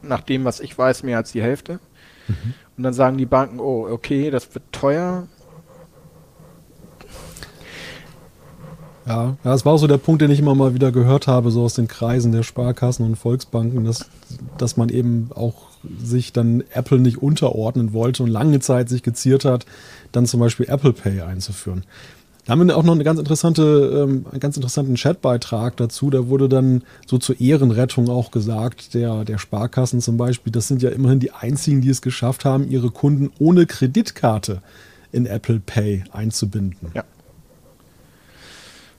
[0.00, 1.80] nach dem, was ich weiß, mehr als die Hälfte.
[2.28, 2.54] Mhm.
[2.76, 5.28] Und dann sagen die Banken, oh, okay, das wird teuer.
[9.06, 11.62] Ja, das war auch so der Punkt, den ich immer mal wieder gehört habe, so
[11.64, 14.06] aus den Kreisen der Sparkassen und Volksbanken, dass,
[14.58, 15.54] dass man eben auch
[16.02, 19.66] sich dann Apple nicht unterordnen wollte und lange Zeit sich geziert hat,
[20.12, 21.82] dann zum Beispiel Apple Pay einzuführen.
[22.44, 23.62] Da haben wir auch noch eine ganz interessante,
[24.02, 26.10] ähm, einen ganz interessanten Chatbeitrag dazu.
[26.10, 30.82] Da wurde dann so zur Ehrenrettung auch gesagt, der, der Sparkassen zum Beispiel, das sind
[30.82, 34.60] ja immerhin die einzigen, die es geschafft haben, ihre Kunden ohne Kreditkarte
[35.12, 36.90] in Apple Pay einzubinden.
[36.94, 37.04] Ja.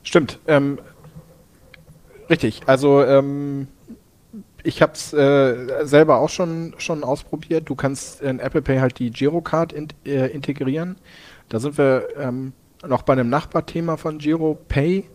[0.03, 0.39] Stimmt.
[0.47, 0.79] Ähm,
[2.29, 2.61] richtig.
[2.65, 3.67] Also ähm,
[4.63, 7.69] ich habe es äh, selber auch schon, schon ausprobiert.
[7.69, 10.97] Du kannst in Apple Pay halt die Girocard in, äh, integrieren.
[11.49, 12.53] Da sind wir ähm,
[12.87, 15.09] noch bei einem Nachbarthema von GiroPay.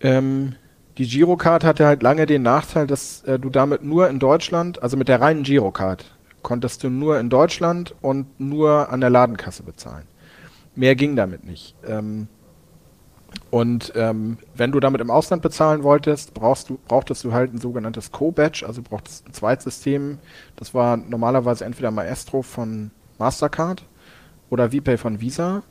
[0.00, 0.54] Ähm,
[0.98, 4.96] die Girocard hatte halt lange den Nachteil, dass äh, du damit nur in Deutschland, also
[4.96, 10.06] mit der reinen Girocard, konntest du nur in Deutschland und nur an der Ladenkasse bezahlen.
[10.74, 11.76] Mehr ging damit nicht.
[11.86, 12.28] Ähm,
[13.50, 17.58] und ähm, wenn du damit im Ausland bezahlen wolltest, brauchst du, brauchtest du halt ein
[17.58, 20.18] sogenanntes Co-Badge, also brauchtest ein Zweitsystem.
[20.56, 23.84] Das war normalerweise entweder Maestro von Mastercard
[24.50, 25.62] oder VPay von Visa.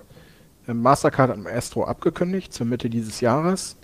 [0.68, 3.78] Ähm, Mastercard hat Maestro abgekündigt zur Mitte dieses Jahres.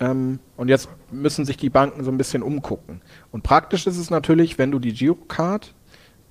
[0.00, 3.00] Ähm, und jetzt müssen sich die Banken so ein bisschen umgucken.
[3.30, 5.74] Und praktisch ist es natürlich, wenn du die Girocard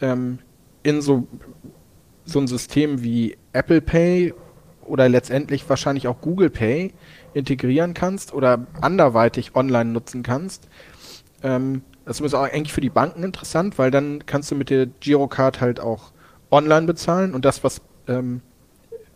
[0.01, 0.39] ähm,
[0.83, 1.25] in so,
[2.25, 4.33] so ein System wie Apple Pay
[4.85, 6.93] oder letztendlich wahrscheinlich auch Google Pay
[7.33, 10.67] integrieren kannst oder anderweitig online nutzen kannst.
[11.43, 14.85] Ähm, das ist auch eigentlich für die Banken interessant, weil dann kannst du mit der
[14.85, 16.11] Girocard halt auch
[16.51, 18.41] online bezahlen und das, was ähm,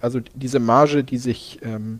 [0.01, 1.99] also diese Marge, die sich ähm,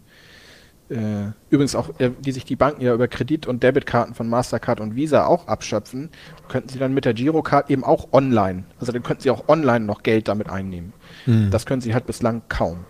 [0.89, 4.79] äh, übrigens auch, äh, die sich die Banken ja über Kredit- und Debitkarten von Mastercard
[4.79, 6.10] und Visa auch abschöpfen,
[6.47, 9.86] könnten sie dann mit der Girocard eben auch online, also dann könnten sie auch online
[9.86, 10.93] noch Geld damit einnehmen.
[11.25, 11.51] Mhm.
[11.51, 12.86] Das können sie halt bislang kaum.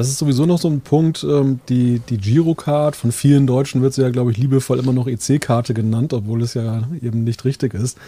[0.00, 3.92] Das ist sowieso noch so ein Punkt, ähm, die, die Girocard, von vielen Deutschen wird
[3.92, 7.74] sie ja, glaube ich, liebevoll immer noch EC-Karte genannt, obwohl es ja eben nicht richtig
[7.74, 7.98] ist.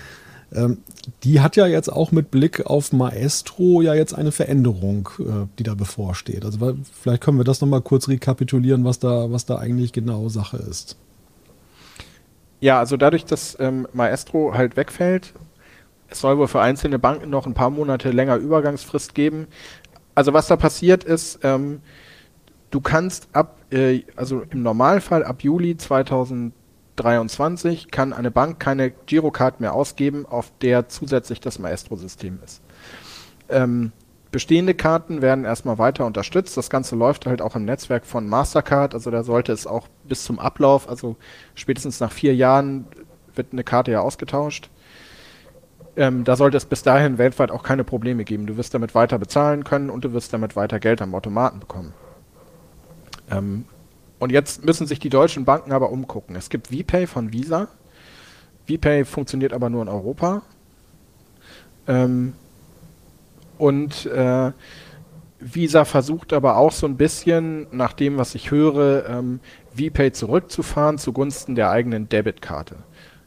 [0.55, 0.79] Ähm,
[1.23, 5.65] die hat ja jetzt auch mit Blick auf Maestro ja jetzt eine Veränderung, äh, die
[5.65, 6.47] da bevorsteht.
[6.47, 10.57] Also vielleicht können wir das nochmal kurz rekapitulieren, was da, was da eigentlich genau Sache
[10.57, 10.97] ist.
[12.61, 15.35] Ja, also dadurch, dass ähm, Maestro halt wegfällt,
[16.13, 19.47] es soll wohl für einzelne Banken noch ein paar Monate länger Übergangsfrist geben.
[20.15, 21.81] Also was da passiert ist, ähm,
[22.71, 26.63] du kannst ab, äh, also im Normalfall ab Juli 2020
[26.97, 32.63] 23 kann eine Bank keine Girocard mehr ausgeben, auf der zusätzlich das Maestro-System ist.
[33.49, 33.93] Ähm,
[34.31, 36.57] bestehende Karten werden erstmal weiter unterstützt.
[36.57, 38.95] Das Ganze läuft halt auch im Netzwerk von Mastercard.
[38.95, 41.17] Also da sollte es auch bis zum Ablauf, also
[41.55, 42.87] spätestens nach vier Jahren,
[43.35, 44.69] wird eine Karte ja ausgetauscht.
[45.97, 48.47] Ähm, da sollte es bis dahin weltweit auch keine Probleme geben.
[48.47, 51.93] Du wirst damit weiter bezahlen können und du wirst damit weiter Geld am Automaten bekommen.
[53.31, 53.67] Ähm,
[54.19, 56.37] und jetzt müssen sich die deutschen Banken aber umgucken.
[56.37, 57.69] Es gibt VPay von Visa.
[58.69, 60.43] VPay funktioniert aber nur in Europa.
[61.87, 62.35] Ähm,
[63.59, 64.53] und äh,
[65.41, 69.41] Visa versucht aber auch so ein bisschen, nach dem, was ich höre, ähm,
[69.75, 72.77] VPay zurückzufahren zugunsten der eigenen Debitkarte.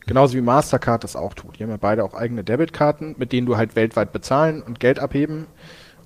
[0.07, 1.57] Genauso wie Mastercard das auch tut.
[1.57, 4.99] Die haben ja beide auch eigene Debitkarten, mit denen du halt weltweit bezahlen und Geld
[4.99, 5.47] abheben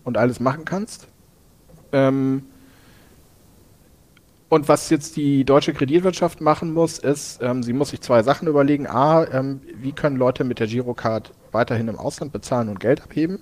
[0.03, 1.07] und alles machen kannst.
[1.91, 2.43] Ähm,
[4.47, 8.47] und was jetzt die deutsche Kreditwirtschaft machen muss, ist, ähm, sie muss sich zwei Sachen
[8.47, 8.87] überlegen.
[8.87, 13.39] A, ähm, wie können Leute mit der Girocard weiterhin im Ausland bezahlen und Geld abheben?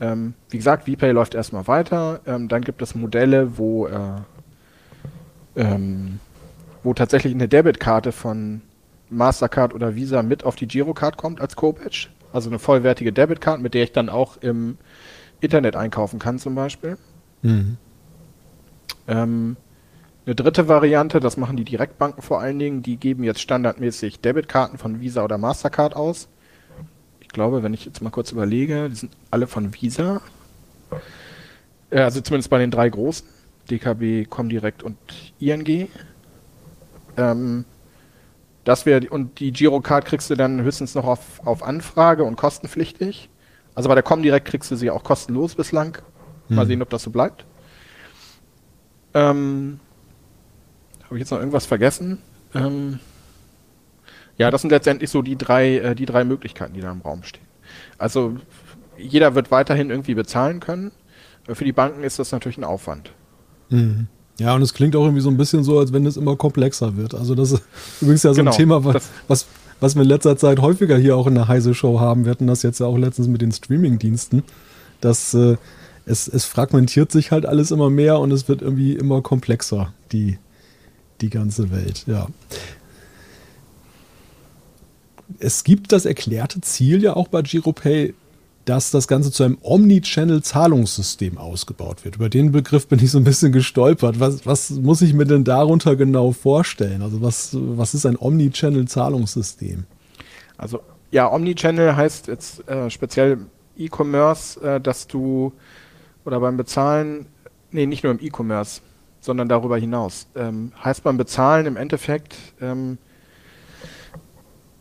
[0.00, 2.20] Ähm, wie gesagt, VPay läuft erstmal weiter.
[2.26, 4.20] Ähm, dann gibt es Modelle, wo, äh,
[5.56, 6.20] ähm,
[6.82, 8.62] wo tatsächlich eine Debitkarte von
[9.10, 12.08] Mastercard oder Visa mit auf die Girocard kommt als Co-Badge.
[12.32, 14.78] Also eine vollwertige Debitkarte, mit der ich dann auch im
[15.40, 16.98] Internet einkaufen kann zum Beispiel.
[17.42, 17.76] Mhm.
[19.06, 19.56] Ähm,
[20.26, 24.76] eine dritte Variante, das machen die Direktbanken vor allen Dingen, die geben jetzt standardmäßig Debitkarten
[24.76, 26.28] von Visa oder Mastercard aus.
[27.20, 30.20] Ich glaube, wenn ich jetzt mal kurz überlege, die sind alle von Visa.
[31.90, 33.26] Äh, also zumindest bei den drei großen,
[33.70, 34.98] DKB, Comdirect und
[35.38, 35.88] ING.
[37.16, 37.64] Ähm,
[38.64, 43.30] das wäre und die Girocard kriegst du dann höchstens noch auf, auf Anfrage und kostenpflichtig.
[43.74, 45.98] Also bei der Comdirect kriegst du sie auch kostenlos bislang.
[46.48, 46.68] Mal hm.
[46.68, 47.44] sehen, ob das so bleibt.
[49.14, 49.80] Ähm,
[51.04, 52.18] Habe ich jetzt noch irgendwas vergessen?
[52.54, 53.00] Ähm,
[54.36, 57.22] ja, das sind letztendlich so die drei, äh, die drei Möglichkeiten, die da im Raum
[57.22, 57.46] stehen.
[57.98, 58.36] Also
[58.96, 60.92] jeder wird weiterhin irgendwie bezahlen können.
[61.46, 63.12] Für die Banken ist das natürlich ein Aufwand.
[63.70, 64.08] Mhm.
[64.38, 66.96] Ja, und es klingt auch irgendwie so ein bisschen so, als wenn es immer komplexer
[66.96, 67.14] wird.
[67.14, 67.62] Also das ist
[68.00, 69.46] übrigens ja so genau, ein Thema, was, was,
[69.80, 72.24] was wir in letzter Zeit häufiger hier auch in der Heise Show haben.
[72.24, 74.44] Wir hatten das jetzt ja auch letztens mit den Streaming-Diensten,
[75.00, 75.56] dass äh,
[76.06, 80.38] es, es fragmentiert sich halt alles immer mehr und es wird irgendwie immer komplexer, die,
[81.20, 82.28] die ganze Welt, ja.
[85.40, 88.14] Es gibt das erklärte Ziel ja auch bei GiroPay,
[88.68, 92.16] dass das Ganze zu einem Omnichannel-Zahlungssystem ausgebaut wird.
[92.16, 94.20] Über den Begriff bin ich so ein bisschen gestolpert.
[94.20, 97.00] Was, was muss ich mir denn darunter genau vorstellen?
[97.00, 99.84] Also was, was ist ein Omnichannel-Zahlungssystem?
[100.58, 103.38] Also ja, Omnichannel heißt jetzt äh, speziell
[103.78, 105.52] E-Commerce, äh, dass du
[106.26, 107.26] oder beim Bezahlen,
[107.70, 108.82] nee, nicht nur im E-Commerce,
[109.20, 110.26] sondern darüber hinaus.
[110.36, 112.98] Ähm, heißt beim Bezahlen im Endeffekt, ähm,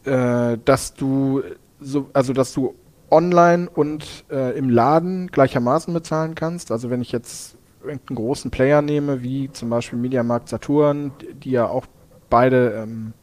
[0.03, 1.41] äh, dass du
[1.79, 2.75] so, also dass du
[3.09, 6.71] online und äh, im Laden gleichermaßen bezahlen kannst.
[6.71, 11.11] Also wenn ich jetzt irgendeinen großen Player nehme, wie zum Beispiel Mediamarkt Saturn,
[11.43, 11.85] die ja auch
[12.29, 13.13] beide ähm,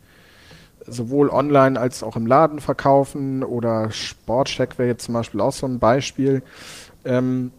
[0.87, 5.67] sowohl online als auch im Laden verkaufen oder Sportcheck wäre jetzt zum Beispiel auch so
[5.67, 6.43] ein Beispiel
[7.05, 7.53] ähm,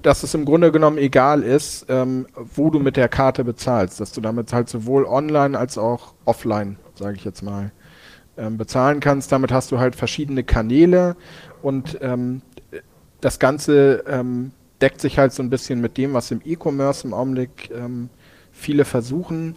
[0.00, 4.12] dass es im Grunde genommen egal ist, ähm, wo du mit der Karte bezahlst, dass
[4.12, 7.72] du damit halt sowohl online als auch offline, sage ich jetzt mal,
[8.36, 9.32] ähm, bezahlen kannst.
[9.32, 11.16] Damit hast du halt verschiedene Kanäle
[11.62, 12.42] und ähm,
[13.20, 17.14] das Ganze ähm, deckt sich halt so ein bisschen mit dem, was im E-Commerce im
[17.14, 18.08] Augenblick ähm,
[18.50, 19.56] viele versuchen,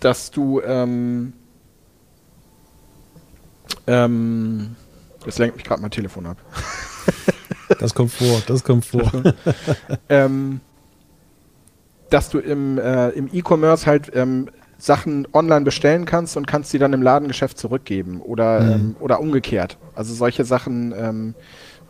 [0.00, 1.32] dass du ähm,
[5.24, 6.36] Jetzt lenkt mich gerade mein Telefon ab.
[7.78, 9.10] Das kommt vor, das kommt vor.
[10.10, 10.60] ähm,
[12.10, 14.50] dass du im, äh, im E-Commerce halt ähm,
[14.82, 18.72] Sachen online bestellen kannst und kannst sie dann im Ladengeschäft zurückgeben oder, mhm.
[18.72, 19.78] ähm, oder umgekehrt.
[19.94, 21.34] Also solche Sachen, ähm,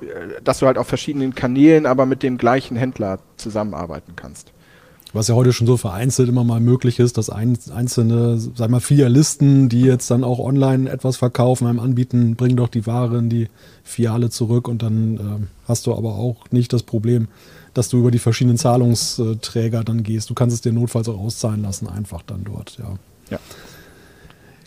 [0.03, 4.53] äh, dass du halt auf verschiedenen Kanälen, aber mit dem gleichen Händler zusammenarbeiten kannst.
[5.15, 8.81] Was ja heute schon so vereinzelt immer mal möglich ist, dass ein, einzelne, sag mal,
[8.81, 13.31] Filialisten, die jetzt dann auch online etwas verkaufen, einem anbieten, bringen doch die Ware in
[13.31, 13.49] die
[13.85, 17.29] Filiale zurück und dann äh, hast du aber auch nicht das Problem,
[17.75, 20.31] dass du über die verschiedenen Zahlungsträger dann gehst.
[20.31, 22.95] Du kannst es dir notfalls auch auszahlen lassen, einfach dann dort, ja.
[23.31, 23.39] Ja.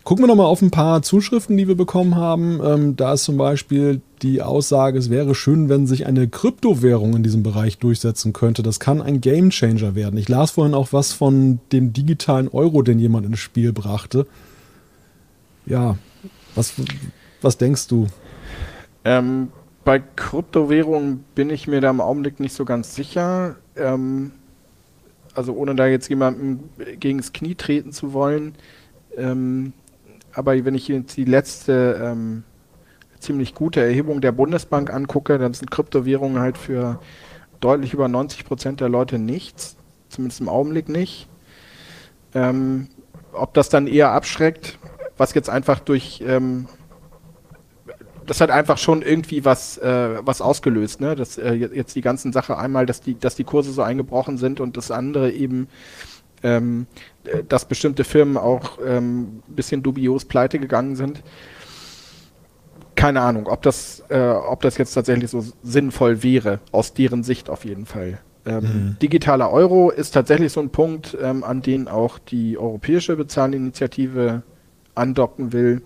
[0.05, 2.59] Gucken wir nochmal auf ein paar Zuschriften, die wir bekommen haben.
[2.63, 7.23] Ähm, da ist zum Beispiel die Aussage, es wäre schön, wenn sich eine Kryptowährung in
[7.23, 8.61] diesem Bereich durchsetzen könnte.
[8.61, 10.19] Das kann ein Gamechanger werden.
[10.19, 14.27] Ich las vorhin auch was von dem digitalen Euro, den jemand ins Spiel brachte.
[15.65, 15.97] Ja,
[16.53, 16.73] was,
[17.41, 18.05] was denkst du?
[19.03, 19.47] Ähm,
[19.85, 23.55] bei Kryptowährungen bin ich mir da im Augenblick nicht so ganz sicher.
[23.77, 24.31] Ähm,
[25.35, 26.69] also ohne da jetzt jemandem
[26.99, 28.55] gegen das Knie treten zu wollen.
[29.15, 29.73] Ähm,
[30.33, 32.43] aber wenn ich jetzt die letzte ähm,
[33.19, 36.99] ziemlich gute Erhebung der Bundesbank angucke, dann sind Kryptowährungen halt für
[37.59, 39.77] deutlich über 90 Prozent der Leute nichts,
[40.09, 41.29] zumindest im Augenblick nicht.
[42.33, 42.87] Ähm,
[43.33, 44.79] ob das dann eher abschreckt,
[45.17, 46.67] was jetzt einfach durch ähm,
[48.25, 51.15] das hat einfach schon irgendwie was, äh, was ausgelöst, ne?
[51.15, 54.59] Dass äh, jetzt die ganzen Sache einmal, dass die, dass die Kurse so eingebrochen sind
[54.59, 55.67] und das andere eben
[56.45, 56.85] ähm,
[57.49, 61.23] dass bestimmte Firmen auch ein ähm, bisschen dubios pleite gegangen sind.
[62.95, 67.49] Keine Ahnung, ob das, äh, ob das jetzt tatsächlich so sinnvoll wäre, aus deren Sicht
[67.49, 68.19] auf jeden Fall.
[68.45, 68.97] Ähm, mhm.
[69.01, 74.43] Digitaler Euro ist tatsächlich so ein Punkt, ähm, an den auch die europäische Bezahlinitiative
[74.93, 75.81] andocken will.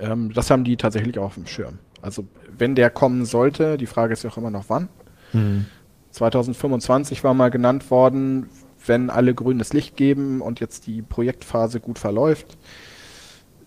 [0.00, 1.78] Ähm, das haben die tatsächlich auch auf dem Schirm.
[2.02, 2.26] Also
[2.56, 4.88] wenn der kommen sollte, die Frage ist ja auch immer noch wann.
[5.32, 5.66] Mhm.
[6.10, 8.48] 2025 war mal genannt worden,
[8.86, 12.58] wenn alle grünes Licht geben und jetzt die Projektphase gut verläuft,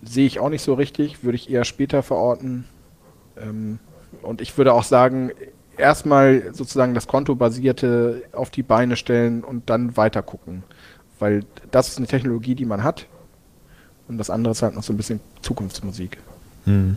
[0.02, 2.64] sehe ich auch nicht so richtig, würde ich eher später verorten.
[3.36, 3.80] Ähm,
[4.22, 5.32] und ich würde auch sagen,
[5.76, 10.64] erstmal sozusagen das Kontobasierte auf die Beine stellen und dann weiter gucken.
[11.18, 13.06] Weil das ist eine Technologie, die man hat.
[14.08, 16.18] Und das andere ist halt noch so ein bisschen Zukunftsmusik.
[16.64, 16.96] Hm.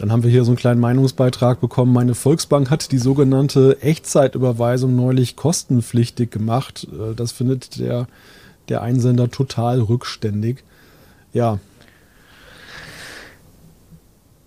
[0.00, 1.92] Dann haben wir hier so einen kleinen Meinungsbeitrag bekommen.
[1.92, 6.88] Meine Volksbank hat die sogenannte Echtzeitüberweisung neulich kostenpflichtig gemacht.
[6.90, 8.06] Äh, das findet der,
[8.70, 10.64] der Einsender total rückständig.
[11.32, 11.58] Ja.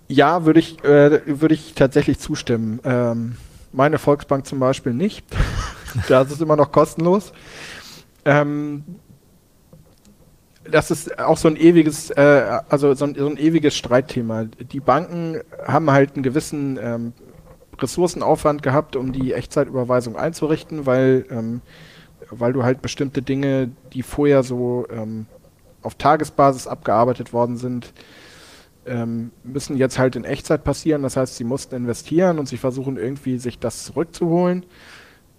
[0.08, 2.80] Ja, würde ich, äh, würde ich tatsächlich zustimmen.
[2.84, 3.36] Ähm,
[3.72, 5.24] meine Volksbank zum Beispiel nicht.
[6.08, 7.32] da ist es immer noch kostenlos.
[8.26, 8.84] Ähm,
[10.70, 14.46] das ist auch so ein ewiges, äh, also so ein, so ein, ewiges Streitthema.
[14.46, 17.14] Die Banken haben halt einen gewissen ähm,
[17.80, 21.62] Ressourcenaufwand gehabt, um die Echtzeitüberweisung einzurichten, weil, ähm,
[22.30, 25.26] weil du halt bestimmte Dinge, die vorher so ähm,
[25.82, 27.94] auf Tagesbasis abgearbeitet worden sind,
[28.86, 31.04] ähm, müssen jetzt halt in Echtzeit passieren.
[31.04, 34.66] Das heißt, sie mussten investieren und sie versuchen irgendwie sich das zurückzuholen.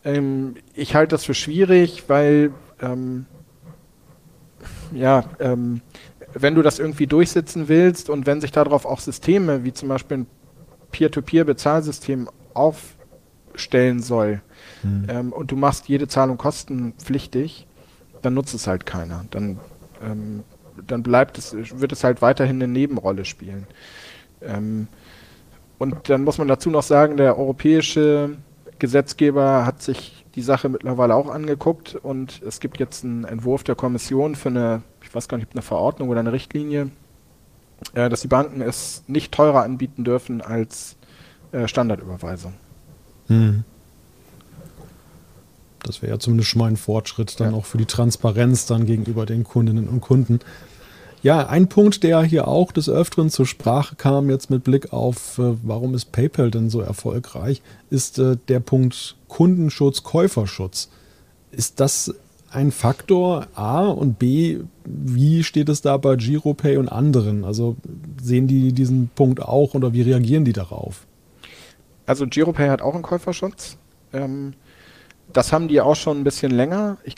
[0.04, 3.26] Ähm, ich halte das für schwierig, weil ähm,
[4.94, 5.80] ja, ähm,
[6.32, 10.18] wenn du das irgendwie durchsetzen willst und wenn sich darauf auch Systeme wie zum Beispiel
[10.18, 10.26] ein
[10.90, 14.40] Peer-to-Peer-Bezahlsystem aufstellen soll
[14.82, 15.06] mhm.
[15.08, 17.66] ähm, und du machst jede Zahlung kostenpflichtig,
[18.22, 19.24] dann nutzt es halt keiner.
[19.30, 19.58] Dann,
[20.02, 20.44] ähm,
[20.86, 23.66] dann bleibt es, wird es halt weiterhin eine Nebenrolle spielen.
[24.40, 24.88] Ähm,
[25.78, 28.36] und dann muss man dazu noch sagen, der europäische
[28.78, 33.74] Gesetzgeber hat sich die Sache mittlerweile auch angeguckt und es gibt jetzt einen Entwurf der
[33.74, 36.90] Kommission für eine, ich weiß gar nicht, eine Verordnung oder eine Richtlinie,
[37.94, 40.96] äh, dass die Banken es nicht teurer anbieten dürfen als
[41.52, 42.54] äh, Standardüberweisung.
[43.28, 43.64] Hm.
[45.82, 47.58] Das wäre ja zumindest schon mal ein Fortschritt dann ja.
[47.58, 50.40] auch für die Transparenz dann gegenüber den Kundinnen und Kunden.
[51.22, 55.38] Ja, ein Punkt, der hier auch des Öfteren zur Sprache kam, jetzt mit Blick auf,
[55.38, 60.90] äh, warum ist PayPal denn so erfolgreich, ist äh, der Punkt Kundenschutz, Käuferschutz.
[61.50, 62.14] Ist das
[62.52, 67.44] ein Faktor A und B, wie steht es da bei GiroPay und anderen?
[67.44, 67.74] Also
[68.22, 71.04] sehen die diesen Punkt auch oder wie reagieren die darauf?
[72.06, 73.76] Also GiroPay hat auch einen Käuferschutz.
[74.12, 74.54] Ähm,
[75.32, 76.98] das haben die auch schon ein bisschen länger.
[77.02, 77.16] Ich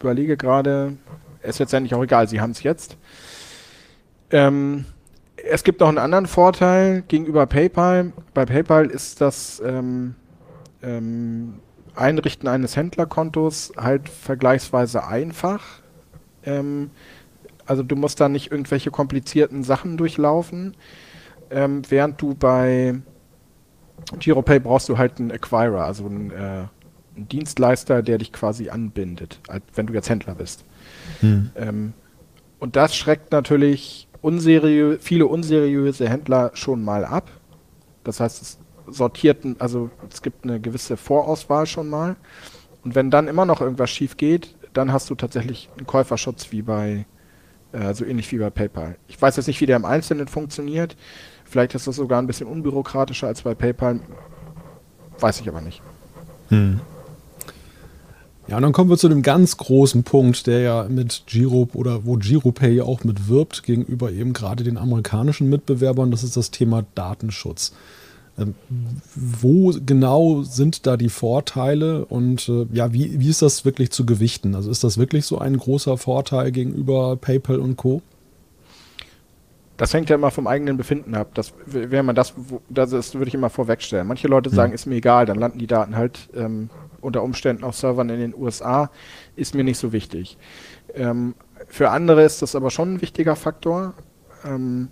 [0.00, 0.96] überlege gerade,
[1.40, 2.96] ist letztendlich auch egal, sie haben es jetzt.
[4.30, 4.86] Ähm,
[5.36, 8.12] es gibt noch einen anderen Vorteil gegenüber PayPal.
[8.34, 9.62] Bei PayPal ist das
[10.86, 11.54] ähm,
[11.94, 15.62] Einrichten eines Händlerkontos halt vergleichsweise einfach.
[16.44, 16.90] Ähm,
[17.66, 20.76] also du musst da nicht irgendwelche komplizierten Sachen durchlaufen.
[21.50, 22.94] Ähm, während du bei
[24.18, 26.34] GiroPay brauchst du halt einen Acquirer, also einen, äh,
[27.16, 29.40] einen Dienstleister, der dich quasi anbindet,
[29.74, 30.64] wenn du jetzt Händler bist.
[31.20, 31.50] Hm.
[31.56, 31.92] Ähm,
[32.58, 37.30] und das schreckt natürlich unseriö viele unseriöse Händler schon mal ab.
[38.04, 38.58] Das heißt, es
[38.88, 42.16] sortiert, also es gibt eine gewisse Vorauswahl schon mal.
[42.84, 46.62] Und wenn dann immer noch irgendwas schief geht, dann hast du tatsächlich einen Käuferschutz wie
[46.62, 47.06] bei,
[47.72, 48.96] äh, so ähnlich wie bei PayPal.
[49.08, 50.96] Ich weiß jetzt nicht, wie der im Einzelnen funktioniert.
[51.44, 54.00] Vielleicht ist das sogar ein bisschen unbürokratischer als bei PayPal.
[55.18, 55.82] Weiß ich aber nicht.
[56.48, 56.80] Hm.
[58.48, 62.04] Ja, und dann kommen wir zu dem ganz großen Punkt, der ja mit Giro oder
[62.04, 66.12] wo GiroPay auch mitwirbt gegenüber eben gerade den amerikanischen Mitbewerbern.
[66.12, 67.72] Das ist das Thema Datenschutz.
[68.38, 68.54] Ähm,
[69.14, 74.04] wo genau sind da die Vorteile und äh, ja, wie, wie ist das wirklich zu
[74.04, 74.54] gewichten?
[74.54, 78.02] Also ist das wirklich so ein großer Vorteil gegenüber PayPal und Co?
[79.78, 81.28] Das hängt ja immer vom eigenen Befinden ab.
[81.34, 82.34] Das wäre man das,
[82.68, 84.06] das ist, würde ich immer vorwegstellen.
[84.06, 84.74] Manche Leute sagen, hm.
[84.74, 86.70] ist mir egal, dann landen die Daten halt ähm,
[87.00, 88.90] unter Umständen auf Servern in den USA,
[89.36, 90.36] ist mir nicht so wichtig.
[90.94, 91.34] Ähm,
[91.68, 93.94] für andere ist das aber schon ein wichtiger Faktor.
[94.44, 94.88] Ähm,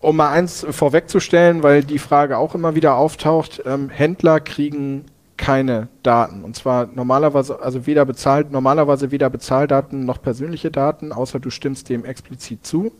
[0.00, 5.88] um mal eins vorwegzustellen, weil die Frage auch immer wieder auftaucht, ähm, Händler kriegen keine
[6.02, 6.44] Daten.
[6.44, 11.88] Und zwar normalerweise, also weder bezahlt, normalerweise weder Bezahldaten noch persönliche Daten, außer du stimmst
[11.88, 12.92] dem explizit zu.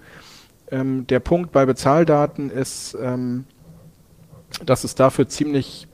[0.71, 3.45] Ähm, der Punkt bei Bezahldaten ist, ähm,
[4.65, 5.89] dass es dafür ziemlich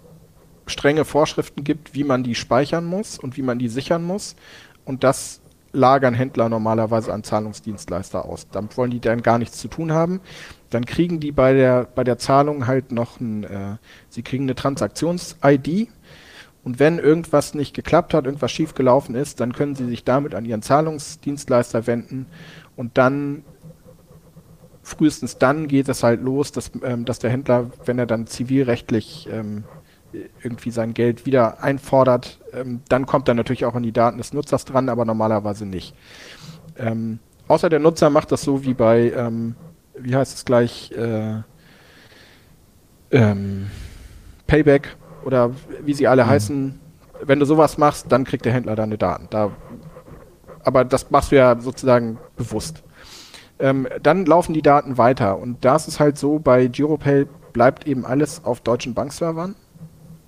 [0.67, 4.37] strenge Vorschriften gibt, wie man die speichern muss und wie man die sichern muss.
[4.85, 5.41] Und das
[5.73, 8.47] lagern Händler normalerweise an Zahlungsdienstleister aus.
[8.51, 10.21] Damit wollen die dann gar nichts zu tun haben.
[10.73, 13.77] Dann kriegen die bei der, bei der Zahlung halt noch ein, äh,
[14.09, 15.89] sie kriegen eine Transaktions-ID.
[16.65, 20.45] Und wenn irgendwas nicht geklappt hat, irgendwas schiefgelaufen ist, dann können sie sich damit an
[20.45, 22.27] ihren Zahlungsdienstleister wenden
[22.77, 23.45] und dann
[24.83, 29.29] frühestens dann geht es halt los, dass, ähm, dass der Händler, wenn er dann zivilrechtlich
[29.31, 29.65] ähm,
[30.43, 34.33] irgendwie sein Geld wieder einfordert, ähm, dann kommt er natürlich auch an die Daten des
[34.33, 35.95] Nutzers dran, aber normalerweise nicht.
[36.77, 37.19] Ähm,
[37.49, 39.55] außer der Nutzer macht das so wie bei, ähm,
[39.95, 41.43] wie heißt es gleich, äh,
[43.11, 43.71] ähm,
[44.47, 45.51] Payback oder
[45.85, 46.29] wie sie alle mhm.
[46.29, 46.81] heißen.
[47.23, 49.29] Wenn du sowas machst, dann kriegt der Händler deine Daten.
[49.31, 49.53] Da,
[50.65, 52.83] aber das machst du ja sozusagen bewusst.
[53.59, 57.87] Ähm, dann laufen die Daten weiter und da ist es halt so, bei GiroPay bleibt
[57.87, 59.55] eben alles auf deutschen Bankservern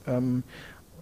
[0.06, 0.44] ähm,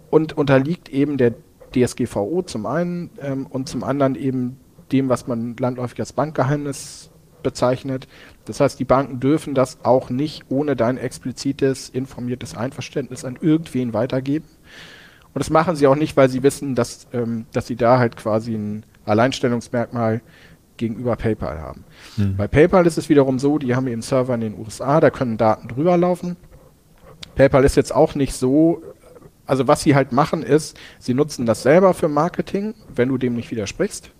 [0.09, 1.33] und unterliegt eben der
[1.75, 4.57] DSGVO zum einen ähm, und zum anderen eben
[4.91, 7.11] dem, was man landläufig als Bankgeheimnis
[7.43, 8.07] bezeichnet.
[8.45, 13.93] Das heißt, die Banken dürfen das auch nicht ohne dein explizites, informiertes Einverständnis an irgendwen
[13.93, 14.45] weitergeben.
[15.33, 18.17] Und das machen sie auch nicht, weil sie wissen, dass, ähm, dass sie da halt
[18.17, 20.21] quasi ein Alleinstellungsmerkmal
[20.77, 21.83] gegenüber PayPal haben.
[22.17, 22.37] Mhm.
[22.37, 25.37] Bei PayPal ist es wiederum so, die haben ihren Server in den USA, da können
[25.37, 26.35] Daten drüber laufen.
[27.35, 28.81] PayPal ist jetzt auch nicht so,
[29.45, 33.35] also was sie halt machen ist, sie nutzen das selber für Marketing, wenn du dem
[33.35, 34.11] nicht widersprichst.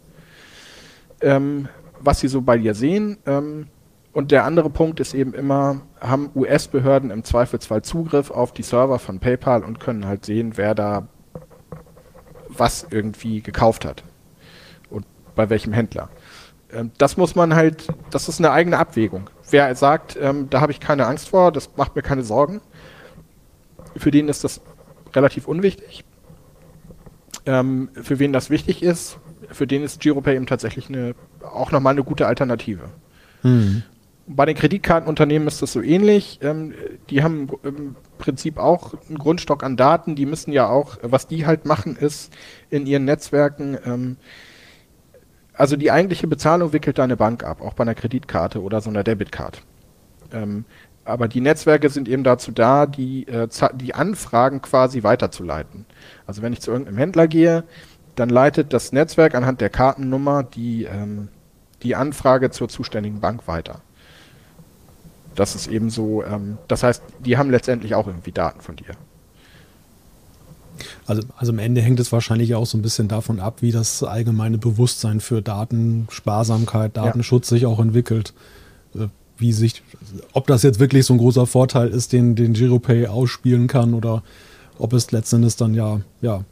[1.22, 1.68] Ähm,
[2.00, 3.18] was sie so bei dir sehen.
[3.26, 3.68] Ähm,
[4.14, 9.00] und der andere Punkt ist eben immer, haben US-Behörden im Zweifelsfall Zugriff auf die Server
[9.00, 11.08] von PayPal und können halt sehen, wer da
[12.48, 14.04] was irgendwie gekauft hat
[14.92, 15.06] und
[15.36, 16.10] bei welchem Händler.
[16.72, 19.32] Ähm, das muss man halt, das ist eine eigene Abwägung.
[19.50, 22.62] Wer sagt, ähm, da habe ich keine Angst vor, das macht mir keine Sorgen,
[23.98, 24.62] für den ist das
[25.16, 26.06] relativ unwichtig.
[27.48, 29.18] Ähm, für wen das wichtig ist,
[29.50, 32.90] für den ist GiroPay eben tatsächlich eine, auch nochmal eine gute Alternative.
[33.42, 33.84] Mhm.
[34.26, 36.40] Bei den Kreditkartenunternehmen ist das so ähnlich.
[36.42, 36.74] Ähm,
[37.10, 40.16] die haben im Prinzip auch einen Grundstock an Daten.
[40.16, 42.34] Die müssen ja auch, was die halt machen, ist
[42.70, 44.18] in ihren Netzwerken, ähm,
[45.56, 49.04] also die eigentliche Bezahlung wickelt deine Bank ab, auch bei einer Kreditkarte oder so einer
[49.04, 49.62] Debitcard.
[50.32, 50.66] Ähm,
[51.06, 55.86] aber die Netzwerke sind eben dazu da, die, äh, die Anfragen quasi weiterzuleiten.
[56.26, 57.66] Also wenn ich zu irgendeinem Händler gehe,
[58.16, 61.30] dann leitet das Netzwerk anhand der Kartennummer die, ähm,
[61.82, 63.82] die Anfrage zur zuständigen Bank weiter.
[65.36, 68.96] Das ist eben so, ähm, das heißt, die haben letztendlich auch irgendwie Daten von dir.
[71.06, 74.04] Also, also am Ende hängt es wahrscheinlich auch so ein bisschen davon ab, wie das
[74.04, 77.56] allgemeine Bewusstsein für Datensparsamkeit, Datenschutz ja.
[77.56, 78.34] sich auch entwickelt.
[78.96, 79.08] Äh,
[79.38, 79.82] wie sich,
[80.34, 84.24] ob das jetzt wirklich so ein großer Vorteil ist, den, den GiroPay ausspielen kann oder
[84.78, 86.44] ob es letztendlich dann ja, ja,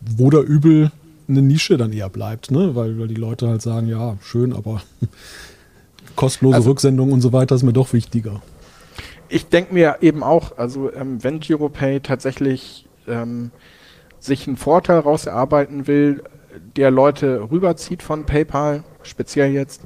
[0.00, 0.90] wohl oder übel
[1.28, 2.74] eine Nische dann eher bleibt, ne?
[2.74, 4.82] weil, weil die Leute halt sagen, ja, schön, aber
[6.16, 8.42] kostenlose also, Rücksendung und so weiter ist mir doch wichtiger.
[9.28, 13.50] Ich denke mir eben auch, also ähm, wenn GiroPay tatsächlich ähm,
[14.18, 16.22] sich einen Vorteil raus erarbeiten will,
[16.76, 19.82] der Leute rüberzieht von PayPal, speziell jetzt,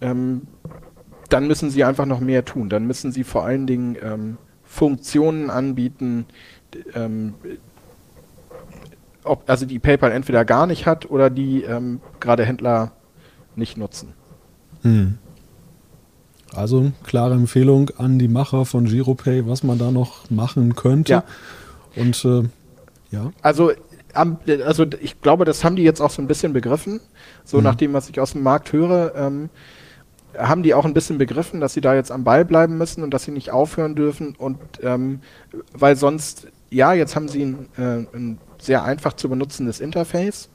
[0.00, 0.42] ähm,
[1.28, 2.68] dann müssen sie einfach noch mehr tun.
[2.68, 6.26] Dann müssen sie vor allen Dingen ähm, Funktionen anbieten,
[6.94, 7.34] ähm,
[9.24, 12.92] ob, also die PayPal entweder gar nicht hat oder die ähm, gerade Händler
[13.56, 14.14] nicht nutzen.
[14.82, 15.18] Hm.
[16.54, 21.12] Also klare Empfehlung an die Macher von GiroPay, was man da noch machen könnte.
[21.12, 21.24] Ja.
[21.96, 22.48] Und äh,
[23.10, 23.32] ja.
[23.42, 23.72] Also,
[24.14, 27.00] also ich glaube, das haben die jetzt auch so ein bisschen begriffen.
[27.44, 27.64] So hm.
[27.64, 29.50] nach dem, was ich aus dem Markt höre, ähm,
[30.36, 33.12] haben die auch ein bisschen begriffen, dass sie da jetzt am Ball bleiben müssen und
[33.12, 34.34] dass sie nicht aufhören dürfen.
[34.36, 35.20] Und ähm,
[35.72, 40.48] weil sonst, ja, jetzt haben sie ein, äh, ein sehr einfach zu benutzendes Interface.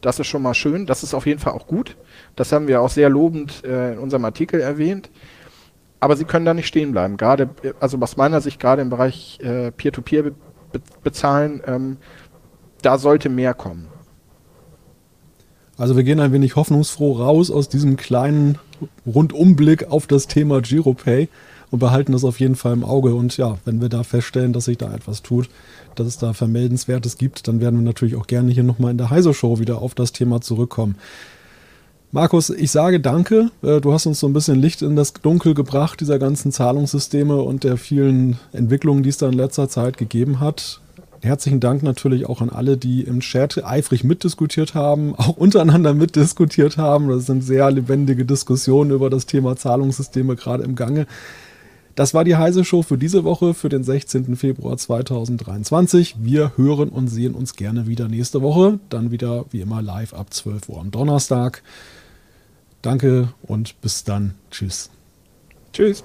[0.00, 0.86] Das ist schon mal schön.
[0.86, 1.96] Das ist auf jeden Fall auch gut.
[2.36, 5.10] Das haben wir auch sehr lobend äh, in unserem Artikel erwähnt.
[6.00, 7.16] Aber sie können da nicht stehen bleiben.
[7.16, 10.34] Gerade, also aus meiner Sicht, gerade im Bereich äh, Peer-to-Peer be
[10.70, 11.96] be bezahlen, ähm,
[12.82, 13.88] da sollte mehr kommen.
[15.78, 18.58] Also wir gehen ein wenig hoffnungsfroh raus aus diesem kleinen
[19.06, 21.28] Rundumblick auf das Thema GiroPay
[21.70, 23.14] und behalten das auf jeden Fall im Auge.
[23.14, 25.48] Und ja, wenn wir da feststellen, dass sich da etwas tut,
[25.94, 29.10] dass es da Vermeldenswertes gibt, dann werden wir natürlich auch gerne hier nochmal in der
[29.10, 30.96] Heise-Show wieder auf das Thema zurückkommen.
[32.10, 33.50] Markus, ich sage danke.
[33.62, 37.36] Äh, du hast uns so ein bisschen Licht in das Dunkel gebracht, dieser ganzen Zahlungssysteme
[37.36, 40.80] und der vielen Entwicklungen, die es da in letzter Zeit gegeben hat.
[41.20, 46.78] Herzlichen Dank natürlich auch an alle, die im Chat eifrig mitdiskutiert haben, auch untereinander mitdiskutiert
[46.78, 47.08] haben.
[47.08, 51.06] Das sind sehr lebendige Diskussionen über das Thema Zahlungssysteme gerade im Gange.
[51.94, 54.36] Das war die Heise Show für diese Woche, für den 16.
[54.36, 56.16] Februar 2023.
[56.20, 58.78] Wir hören und sehen uns gerne wieder nächste Woche.
[58.88, 61.62] Dann wieder wie immer live ab 12 Uhr am Donnerstag.
[62.82, 64.34] Danke und bis dann.
[64.50, 64.90] Tschüss.
[65.72, 66.04] Tschüss.